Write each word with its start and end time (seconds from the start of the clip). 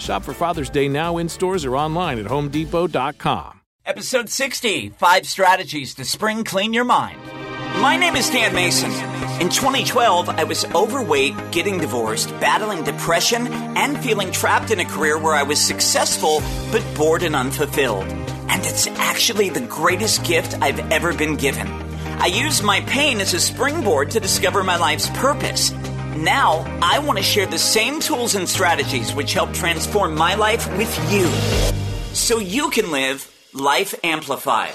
Shop 0.00 0.22
for 0.22 0.32
Father's 0.32 0.70
Day 0.70 0.88
now 0.88 1.18
in 1.18 1.28
stores 1.28 1.64
or 1.64 1.76
online 1.76 2.18
at 2.18 2.26
homedepot.com. 2.26 3.60
Episode 3.84 4.28
60 4.28 4.90
Five 4.90 5.26
Strategies 5.26 5.94
to 5.94 6.04
Spring 6.04 6.42
Clean 6.44 6.72
Your 6.72 6.84
Mind. 6.84 7.20
My 7.80 7.96
name 7.96 8.16
is 8.16 8.30
Dan 8.30 8.54
Mason. 8.54 8.90
In 9.40 9.50
2012, 9.50 10.30
I 10.30 10.44
was 10.44 10.64
overweight, 10.74 11.34
getting 11.52 11.78
divorced, 11.78 12.30
battling 12.40 12.84
depression, 12.84 13.46
and 13.48 14.02
feeling 14.02 14.32
trapped 14.32 14.70
in 14.70 14.80
a 14.80 14.84
career 14.84 15.18
where 15.18 15.34
I 15.34 15.42
was 15.42 15.60
successful 15.60 16.40
but 16.72 16.82
bored 16.96 17.22
and 17.22 17.36
unfulfilled. 17.36 18.04
And 18.04 18.64
it's 18.64 18.86
actually 18.86 19.50
the 19.50 19.60
greatest 19.60 20.24
gift 20.24 20.54
I've 20.62 20.90
ever 20.90 21.12
been 21.12 21.36
given. 21.36 21.68
I 22.18 22.26
used 22.26 22.64
my 22.64 22.80
pain 22.80 23.20
as 23.20 23.34
a 23.34 23.40
springboard 23.40 24.10
to 24.12 24.20
discover 24.20 24.64
my 24.64 24.78
life's 24.78 25.10
purpose. 25.10 25.70
Now, 26.16 26.64
I 26.82 26.98
want 26.98 27.18
to 27.18 27.22
share 27.22 27.46
the 27.46 27.58
same 27.58 28.00
tools 28.00 28.34
and 28.34 28.48
strategies 28.48 29.12
which 29.12 29.34
help 29.34 29.52
transform 29.52 30.14
my 30.14 30.34
life 30.34 30.66
with 30.78 31.12
you. 31.12 31.26
So 32.14 32.38
you 32.38 32.70
can 32.70 32.90
live 32.90 33.30
Life 33.52 33.94
Amplified. 34.02 34.72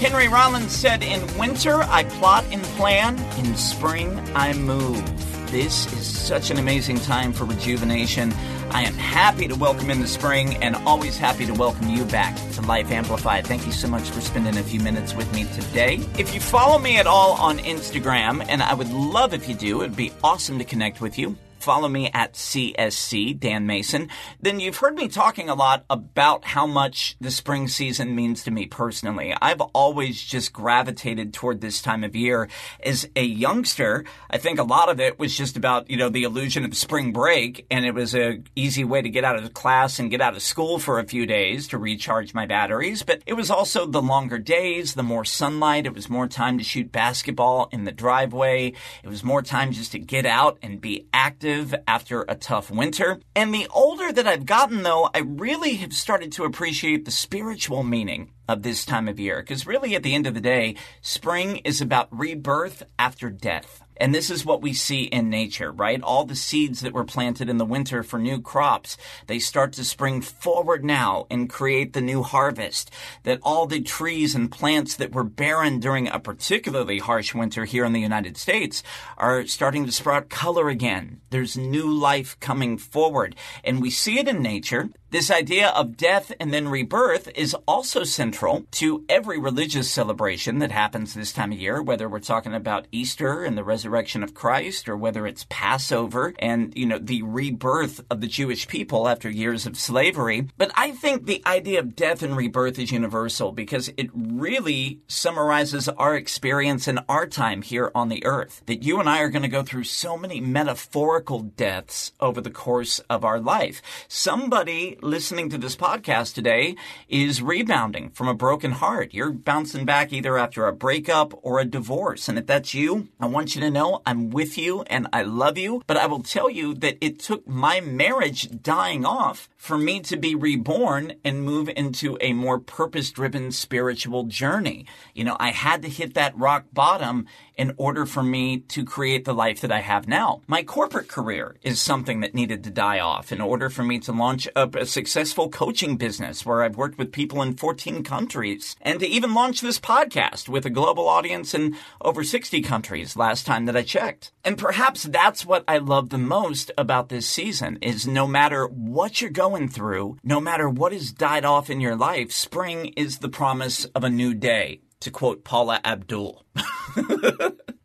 Henry 0.00 0.28
Rollins 0.28 0.72
said, 0.72 1.02
In 1.02 1.20
winter, 1.38 1.82
I 1.82 2.04
plot 2.04 2.44
and 2.50 2.62
plan. 2.76 3.18
In 3.38 3.56
spring, 3.56 4.18
I 4.34 4.52
move. 4.52 5.29
This 5.50 5.92
is 5.94 6.06
such 6.06 6.52
an 6.52 6.58
amazing 6.58 7.00
time 7.00 7.32
for 7.32 7.44
rejuvenation. 7.44 8.32
I 8.70 8.84
am 8.84 8.94
happy 8.94 9.48
to 9.48 9.56
welcome 9.56 9.90
in 9.90 9.98
the 9.98 10.06
spring 10.06 10.54
and 10.62 10.76
always 10.86 11.18
happy 11.18 11.44
to 11.44 11.52
welcome 11.52 11.88
you 11.88 12.04
back 12.04 12.36
to 12.52 12.60
Life 12.62 12.92
Amplified. 12.92 13.48
Thank 13.48 13.66
you 13.66 13.72
so 13.72 13.88
much 13.88 14.08
for 14.10 14.20
spending 14.20 14.56
a 14.58 14.62
few 14.62 14.78
minutes 14.78 15.12
with 15.12 15.32
me 15.34 15.46
today. 15.46 16.06
If 16.16 16.32
you 16.32 16.40
follow 16.40 16.78
me 16.78 16.98
at 16.98 17.08
all 17.08 17.32
on 17.32 17.58
Instagram, 17.58 18.46
and 18.48 18.62
I 18.62 18.74
would 18.74 18.92
love 18.92 19.34
if 19.34 19.48
you 19.48 19.56
do, 19.56 19.82
it'd 19.82 19.96
be 19.96 20.12
awesome 20.22 20.56
to 20.60 20.64
connect 20.64 21.00
with 21.00 21.18
you 21.18 21.36
follow 21.60 21.88
me 21.88 22.10
at 22.12 22.34
CSC, 22.34 23.38
Dan 23.38 23.66
Mason, 23.66 24.08
then 24.40 24.60
you've 24.60 24.78
heard 24.78 24.94
me 24.94 25.08
talking 25.08 25.48
a 25.48 25.54
lot 25.54 25.84
about 25.90 26.44
how 26.44 26.66
much 26.66 27.16
the 27.20 27.30
spring 27.30 27.68
season 27.68 28.14
means 28.14 28.44
to 28.44 28.50
me 28.50 28.66
personally. 28.66 29.34
I've 29.40 29.60
always 29.60 30.22
just 30.22 30.52
gravitated 30.52 31.32
toward 31.32 31.60
this 31.60 31.82
time 31.82 32.04
of 32.04 32.16
year. 32.16 32.48
As 32.82 33.08
a 33.16 33.24
youngster, 33.24 34.04
I 34.30 34.38
think 34.38 34.58
a 34.58 34.64
lot 34.64 34.88
of 34.88 35.00
it 35.00 35.18
was 35.18 35.36
just 35.36 35.56
about, 35.56 35.90
you 35.90 35.96
know, 35.96 36.08
the 36.08 36.24
illusion 36.24 36.64
of 36.64 36.76
spring 36.76 37.12
break, 37.12 37.66
and 37.70 37.84
it 37.84 37.94
was 37.94 38.14
a 38.14 38.42
easy 38.56 38.84
way 38.84 39.02
to 39.02 39.10
get 39.10 39.24
out 39.24 39.36
of 39.36 39.54
class 39.54 39.98
and 39.98 40.10
get 40.10 40.20
out 40.20 40.34
of 40.34 40.42
school 40.42 40.78
for 40.78 40.98
a 40.98 41.06
few 41.06 41.26
days 41.26 41.68
to 41.68 41.78
recharge 41.78 42.34
my 42.34 42.46
batteries. 42.46 43.02
But 43.02 43.22
it 43.26 43.34
was 43.34 43.50
also 43.50 43.86
the 43.86 44.02
longer 44.02 44.38
days, 44.38 44.94
the 44.94 45.02
more 45.02 45.24
sunlight. 45.24 45.86
It 45.86 45.94
was 45.94 46.08
more 46.08 46.26
time 46.26 46.58
to 46.58 46.64
shoot 46.64 46.92
basketball 46.92 47.68
in 47.72 47.84
the 47.84 47.92
driveway. 47.92 48.72
It 49.02 49.08
was 49.08 49.24
more 49.24 49.42
time 49.42 49.72
just 49.72 49.92
to 49.92 49.98
get 49.98 50.26
out 50.26 50.58
and 50.62 50.80
be 50.80 51.06
active 51.12 51.49
after 51.86 52.24
a 52.28 52.34
tough 52.34 52.70
winter. 52.70 53.20
And 53.34 53.52
the 53.54 53.66
older 53.70 54.12
that 54.12 54.26
I've 54.26 54.46
gotten, 54.46 54.82
though, 54.82 55.10
I 55.14 55.18
really 55.18 55.74
have 55.76 55.92
started 55.92 56.32
to 56.32 56.44
appreciate 56.44 57.04
the 57.04 57.10
spiritual 57.10 57.82
meaning 57.82 58.32
of 58.48 58.62
this 58.62 58.84
time 58.84 59.08
of 59.08 59.20
year. 59.20 59.40
Because 59.40 59.66
really, 59.66 59.94
at 59.94 60.02
the 60.02 60.14
end 60.14 60.26
of 60.26 60.34
the 60.34 60.40
day, 60.40 60.76
spring 61.02 61.58
is 61.58 61.80
about 61.80 62.08
rebirth 62.10 62.82
after 62.98 63.30
death. 63.30 63.82
And 64.00 64.14
this 64.14 64.30
is 64.30 64.46
what 64.46 64.62
we 64.62 64.72
see 64.72 65.04
in 65.04 65.28
nature, 65.28 65.70
right? 65.70 66.02
All 66.02 66.24
the 66.24 66.34
seeds 66.34 66.80
that 66.80 66.94
were 66.94 67.04
planted 67.04 67.50
in 67.50 67.58
the 67.58 67.66
winter 67.66 68.02
for 68.02 68.18
new 68.18 68.40
crops, 68.40 68.96
they 69.26 69.38
start 69.38 69.74
to 69.74 69.84
spring 69.84 70.22
forward 70.22 70.82
now 70.82 71.26
and 71.30 71.50
create 71.50 71.92
the 71.92 72.00
new 72.00 72.22
harvest. 72.22 72.90
That 73.24 73.40
all 73.42 73.66
the 73.66 73.82
trees 73.82 74.34
and 74.34 74.50
plants 74.50 74.96
that 74.96 75.12
were 75.12 75.22
barren 75.22 75.80
during 75.80 76.08
a 76.08 76.18
particularly 76.18 76.98
harsh 76.98 77.34
winter 77.34 77.66
here 77.66 77.84
in 77.84 77.92
the 77.92 78.00
United 78.00 78.38
States 78.38 78.82
are 79.18 79.46
starting 79.46 79.84
to 79.84 79.92
sprout 79.92 80.30
color 80.30 80.70
again. 80.70 81.20
There's 81.28 81.58
new 81.58 81.92
life 81.92 82.40
coming 82.40 82.78
forward. 82.78 83.36
And 83.62 83.82
we 83.82 83.90
see 83.90 84.18
it 84.18 84.28
in 84.28 84.40
nature. 84.40 84.88
This 85.10 85.28
idea 85.28 85.70
of 85.70 85.96
death 85.96 86.30
and 86.38 86.54
then 86.54 86.68
rebirth 86.68 87.32
is 87.34 87.56
also 87.66 88.04
central 88.04 88.66
to 88.70 89.04
every 89.08 89.40
religious 89.40 89.90
celebration 89.90 90.60
that 90.60 90.70
happens 90.70 91.14
this 91.14 91.32
time 91.32 91.50
of 91.50 91.58
year, 91.58 91.82
whether 91.82 92.08
we're 92.08 92.20
talking 92.20 92.54
about 92.54 92.86
Easter 92.92 93.42
and 93.42 93.58
the 93.58 93.64
resurrection 93.64 94.22
of 94.22 94.34
Christ 94.34 94.88
or 94.88 94.96
whether 94.96 95.26
it's 95.26 95.46
Passover 95.48 96.32
and, 96.38 96.72
you 96.76 96.86
know, 96.86 96.98
the 96.98 97.22
rebirth 97.22 98.04
of 98.08 98.20
the 98.20 98.28
Jewish 98.28 98.68
people 98.68 99.08
after 99.08 99.28
years 99.28 99.66
of 99.66 99.76
slavery. 99.76 100.46
But 100.56 100.70
I 100.76 100.92
think 100.92 101.26
the 101.26 101.42
idea 101.44 101.80
of 101.80 101.96
death 101.96 102.22
and 102.22 102.36
rebirth 102.36 102.78
is 102.78 102.92
universal 102.92 103.50
because 103.50 103.90
it 103.96 104.10
really 104.14 105.00
summarizes 105.08 105.88
our 105.88 106.14
experience 106.14 106.86
in 106.86 107.00
our 107.08 107.26
time 107.26 107.62
here 107.62 107.90
on 107.96 108.10
the 108.10 108.24
earth. 108.24 108.62
That 108.66 108.84
you 108.84 109.00
and 109.00 109.08
I 109.10 109.22
are 109.22 109.28
going 109.28 109.42
to 109.42 109.48
go 109.48 109.64
through 109.64 109.84
so 109.84 110.16
many 110.16 110.40
metaphorical 110.40 111.40
deaths 111.40 112.12
over 112.20 112.40
the 112.40 112.48
course 112.48 113.00
of 113.10 113.24
our 113.24 113.40
life. 113.40 113.82
Somebody 114.06 114.98
listening 115.02 115.48
to 115.50 115.58
this 115.58 115.76
podcast 115.76 116.34
today 116.34 116.76
is 117.08 117.42
rebounding 117.42 118.10
from 118.10 118.28
a 118.28 118.34
broken 118.34 118.72
heart. 118.72 119.14
You're 119.14 119.30
bouncing 119.32 119.84
back 119.84 120.12
either 120.12 120.36
after 120.36 120.66
a 120.66 120.72
breakup 120.72 121.32
or 121.42 121.58
a 121.58 121.64
divorce. 121.64 122.28
And 122.28 122.38
if 122.38 122.46
that's 122.46 122.74
you, 122.74 123.08
I 123.18 123.26
want 123.26 123.54
you 123.54 123.60
to 123.60 123.70
know 123.70 124.02
I'm 124.04 124.30
with 124.30 124.58
you 124.58 124.82
and 124.82 125.08
I 125.12 125.22
love 125.22 125.58
you. 125.58 125.82
But 125.86 125.96
I 125.96 126.06
will 126.06 126.22
tell 126.22 126.50
you 126.50 126.74
that 126.74 126.98
it 127.00 127.18
took 127.18 127.46
my 127.46 127.80
marriage 127.80 128.48
dying 128.62 129.04
off 129.04 129.48
for 129.56 129.76
me 129.76 130.00
to 130.00 130.16
be 130.16 130.34
reborn 130.34 131.14
and 131.24 131.42
move 131.42 131.68
into 131.76 132.16
a 132.20 132.32
more 132.32 132.58
purpose 132.58 133.10
driven 133.10 133.52
spiritual 133.52 134.24
journey. 134.24 134.86
You 135.14 135.24
know, 135.24 135.36
I 135.38 135.50
had 135.50 135.82
to 135.82 135.88
hit 135.88 136.14
that 136.14 136.36
rock 136.38 136.64
bottom 136.72 137.26
in 137.60 137.74
order 137.76 138.06
for 138.06 138.22
me 138.22 138.58
to 138.58 138.86
create 138.86 139.26
the 139.26 139.34
life 139.34 139.60
that 139.60 139.70
I 139.70 139.80
have 139.80 140.08
now. 140.08 140.40
My 140.46 140.62
corporate 140.62 141.08
career 141.08 141.56
is 141.62 141.78
something 141.78 142.20
that 142.20 142.34
needed 142.34 142.64
to 142.64 142.70
die 142.70 143.00
off 143.00 143.32
in 143.32 143.40
order 143.42 143.68
for 143.68 143.82
me 143.82 143.98
to 143.98 144.12
launch 144.12 144.48
up 144.56 144.74
a 144.74 144.86
successful 144.86 145.50
coaching 145.50 145.98
business 145.98 146.46
where 146.46 146.62
I've 146.62 146.78
worked 146.78 146.96
with 146.96 147.12
people 147.12 147.42
in 147.42 147.58
14 147.58 148.02
countries 148.02 148.76
and 148.80 148.98
to 149.00 149.06
even 149.06 149.34
launch 149.34 149.60
this 149.60 149.78
podcast 149.78 150.48
with 150.48 150.64
a 150.64 150.70
global 150.70 151.06
audience 151.06 151.52
in 151.52 151.76
over 152.00 152.24
60 152.24 152.62
countries 152.62 153.14
last 153.14 153.44
time 153.44 153.66
that 153.66 153.76
I 153.76 153.82
checked. 153.82 154.32
And 154.42 154.56
perhaps 154.56 155.02
that's 155.02 155.44
what 155.44 155.64
I 155.68 155.76
love 155.76 156.08
the 156.08 156.16
most 156.16 156.70
about 156.78 157.10
this 157.10 157.28
season 157.28 157.76
is 157.82 158.06
no 158.06 158.26
matter 158.26 158.68
what 158.68 159.20
you're 159.20 159.28
going 159.28 159.68
through, 159.68 160.16
no 160.24 160.40
matter 160.40 160.66
what 160.66 160.94
has 160.94 161.12
died 161.12 161.44
off 161.44 161.68
in 161.68 161.82
your 161.82 161.94
life, 161.94 162.32
spring 162.32 162.94
is 162.96 163.18
the 163.18 163.28
promise 163.28 163.84
of 163.94 164.02
a 164.02 164.08
new 164.08 164.32
day 164.32 164.80
to 165.00 165.10
quote 165.10 165.44
Paula 165.44 165.80
Abdul. 165.84 166.44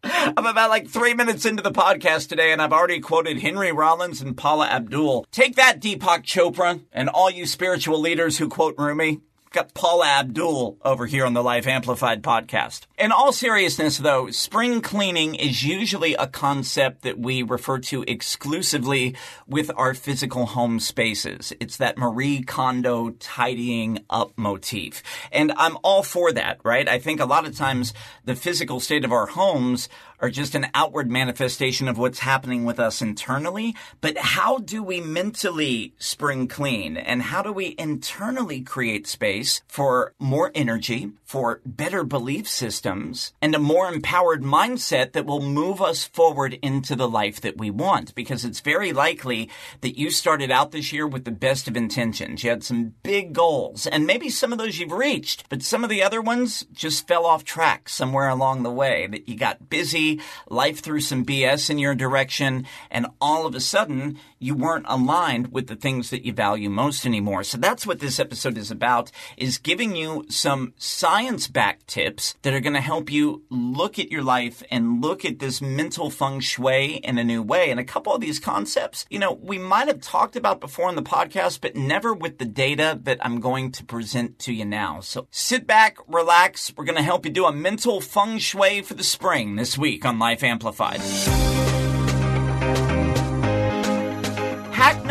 I'm 0.04 0.46
about 0.46 0.70
like 0.70 0.88
three 0.88 1.14
minutes 1.14 1.46
into 1.46 1.64
the 1.64 1.72
podcast 1.72 2.30
today, 2.30 2.52
and 2.52 2.62
I've 2.62 2.74
already 2.74 3.00
quoted 3.00 3.40
Henry 3.40 3.72
Rollins 3.72 4.22
and 4.22 4.36
Paula 4.36 4.68
Abdul. 4.68 5.26
Take 5.32 5.56
that, 5.56 5.80
Deepak 5.80 6.24
Chopra, 6.24 6.82
and 6.92 7.10
all 7.10 7.30
you 7.30 7.46
spiritual 7.46 8.00
leaders 8.00 8.38
who 8.38 8.50
quote 8.50 8.76
Rumi 8.78 9.22
got 9.56 9.74
Paula 9.74 10.06
Abdul 10.06 10.78
over 10.84 11.06
here 11.06 11.26
on 11.26 11.34
the 11.34 11.42
Life 11.42 11.66
Amplified 11.66 12.22
podcast. 12.22 12.82
In 13.00 13.14
all 13.14 13.32
seriousness, 13.32 13.98
though, 13.98 14.30
spring 14.30 14.82
cleaning 14.82 15.34
is 15.34 15.64
usually 15.64 16.14
a 16.14 16.28
concept 16.28 17.04
that 17.04 17.18
we 17.18 17.42
refer 17.42 17.80
to 17.80 18.04
exclusively 18.06 19.16
with 19.48 19.72
our 19.78 19.94
physical 19.94 20.48
home 20.48 20.82
spaces. 20.82 21.54
It's 21.62 21.78
that 21.78 21.98
Marie 21.98 22.44
Kondo 22.44 23.12
tidying 23.12 24.00
up 24.10 24.34
motif. 24.36 25.02
And 25.32 25.54
I'm 25.56 25.78
all 25.84 26.04
for 26.04 26.34
that, 26.34 26.60
right? 26.66 26.90
I 26.90 27.00
think 27.00 27.22
a 27.22 27.26
lot 27.26 27.48
of 27.48 27.56
times 27.56 27.94
the 28.26 28.36
physical 28.36 28.82
state 28.82 29.06
of 29.06 29.14
our 29.14 29.28
homes 29.28 29.88
are 30.20 30.30
just 30.30 30.56
an 30.56 30.68
outward 30.74 31.10
manifestation 31.10 31.88
of 31.88 31.98
what's 31.98 32.20
happening 32.20 32.66
with 32.66 32.80
us 32.80 33.02
internally. 33.02 33.76
But 34.02 34.18
how 34.18 34.60
do 34.60 34.82
we 34.82 35.02
mentally 35.02 35.94
spring 35.98 36.48
clean? 36.48 36.98
And 36.98 37.22
how 37.22 37.42
do 37.42 37.52
we 37.52 37.76
internally 37.78 38.62
create 38.62 39.08
space 39.08 39.62
for 39.68 40.14
more 40.20 40.52
energy, 40.56 41.12
for 41.24 41.62
better 41.66 42.04
belief 42.04 42.48
systems, 42.48 43.34
and 43.42 43.54
a 43.54 43.60
more 43.60 43.88
empowered 43.88 44.44
mindset 44.44 45.12
that 45.14 45.26
will 45.26 45.42
move 45.42 45.82
us 45.82 46.04
forward 46.06 46.58
into 46.62 46.96
the 46.96 47.10
life 47.10 47.42
that 47.42 47.58
we 47.58 47.70
want? 47.70 48.16
Because 48.16 48.46
it's 48.46 48.60
very 48.62 48.94
likely 48.94 49.50
that 49.82 49.98
you 49.98 50.10
started 50.10 50.52
out 50.52 50.72
this 50.72 50.94
year 50.94 51.08
with 51.08 51.26
the 51.26 51.32
best 51.32 51.68
of 51.68 51.76
intentions. 51.76 52.44
You 52.44 52.52
had 52.52 52.64
some 52.64 52.94
big 53.04 53.34
goals, 53.34 53.88
and 53.88 54.08
maybe 54.08 54.30
some 54.30 54.52
of 54.52 54.58
those 54.58 54.80
you've 54.80 54.92
reached, 54.92 55.50
but 55.50 55.62
some 55.62 55.84
of 55.84 55.90
the 55.90 56.04
other 56.04 56.22
ones 56.22 56.66
just 56.72 57.08
fell 57.08 57.26
off 57.26 57.44
track 57.44 57.90
somewhere 57.90 58.30
along 58.30 58.64
the 58.64 58.72
way, 58.72 59.08
that 59.08 59.28
you 59.28 59.36
got 59.36 59.70
busy 59.70 60.05
life 60.50 60.80
threw 60.80 61.00
some 61.00 61.26
BS 61.26 61.70
in 61.70 61.80
your 61.80 61.96
direction, 61.96 62.66
and 62.90 63.08
all 63.20 63.46
of 63.46 63.56
a 63.56 63.60
sudden 63.60 64.20
you 64.40 64.56
weren't 64.56 64.86
aligned 64.88 65.52
with 65.52 65.68
the 65.68 65.76
things 65.76 66.10
that 66.10 66.26
you 66.26 66.34
value 66.34 66.70
most 66.70 67.06
anymore. 67.06 67.44
So 67.44 67.58
that's 67.58 67.88
what 67.88 68.00
this 68.00 68.20
episode 68.20 68.58
is 68.58 68.72
about, 68.72 69.12
is 69.38 69.58
giving 69.58 69.96
you 69.96 70.26
some 70.30 70.74
science-backed 70.78 71.88
tips 71.88 72.36
that 72.42 72.54
are 72.54 72.60
going 72.60 72.74
to 72.74 72.82
help 72.82 73.12
you 73.12 73.44
look 73.50 73.98
at 73.98 74.12
your 74.12 74.24
life 74.24 74.62
and 74.70 75.02
look 75.02 75.26
at 75.26 75.40
this 75.40 75.62
mental 75.62 76.10
feng 76.10 76.40
shui 76.40 76.96
in 76.98 77.18
a 77.18 77.24
new 77.24 77.42
way. 77.42 77.72
And 77.72 77.80
a 77.80 77.84
couple 77.84 78.14
of 78.14 78.22
these 78.22 78.40
concepts, 78.40 79.06
you 79.10 79.20
know, 79.20 79.34
we 79.34 79.58
might 79.58 79.88
have 79.88 80.02
talked 80.02 80.36
about 80.36 80.60
before 80.60 80.88
on 80.88 80.96
the 80.96 81.02
podcast, 81.02 81.62
but 81.62 81.76
never 81.76 82.14
with 82.14 82.38
the 82.38 82.46
data 82.46 83.00
that 83.04 83.26
I'm 83.26 83.40
going 83.40 83.72
to 83.74 83.86
present 83.86 84.40
to 84.40 84.54
you 84.54 84.66
now. 84.66 85.00
So 85.00 85.28
sit 85.32 85.66
back, 85.66 85.98
relax. 86.08 86.74
We're 86.76 86.86
going 86.86 86.98
to 86.98 87.04
help 87.04 87.26
you 87.26 87.32
do 87.32 87.46
a 87.46 87.54
mental 87.54 88.02
feng 88.02 88.38
shui 88.38 88.82
for 88.82 88.94
the 88.94 89.04
spring 89.04 89.56
this 89.56 89.78
week 89.78 90.06
on 90.06 90.20
Life 90.20 90.44
Amplified. 90.44 91.02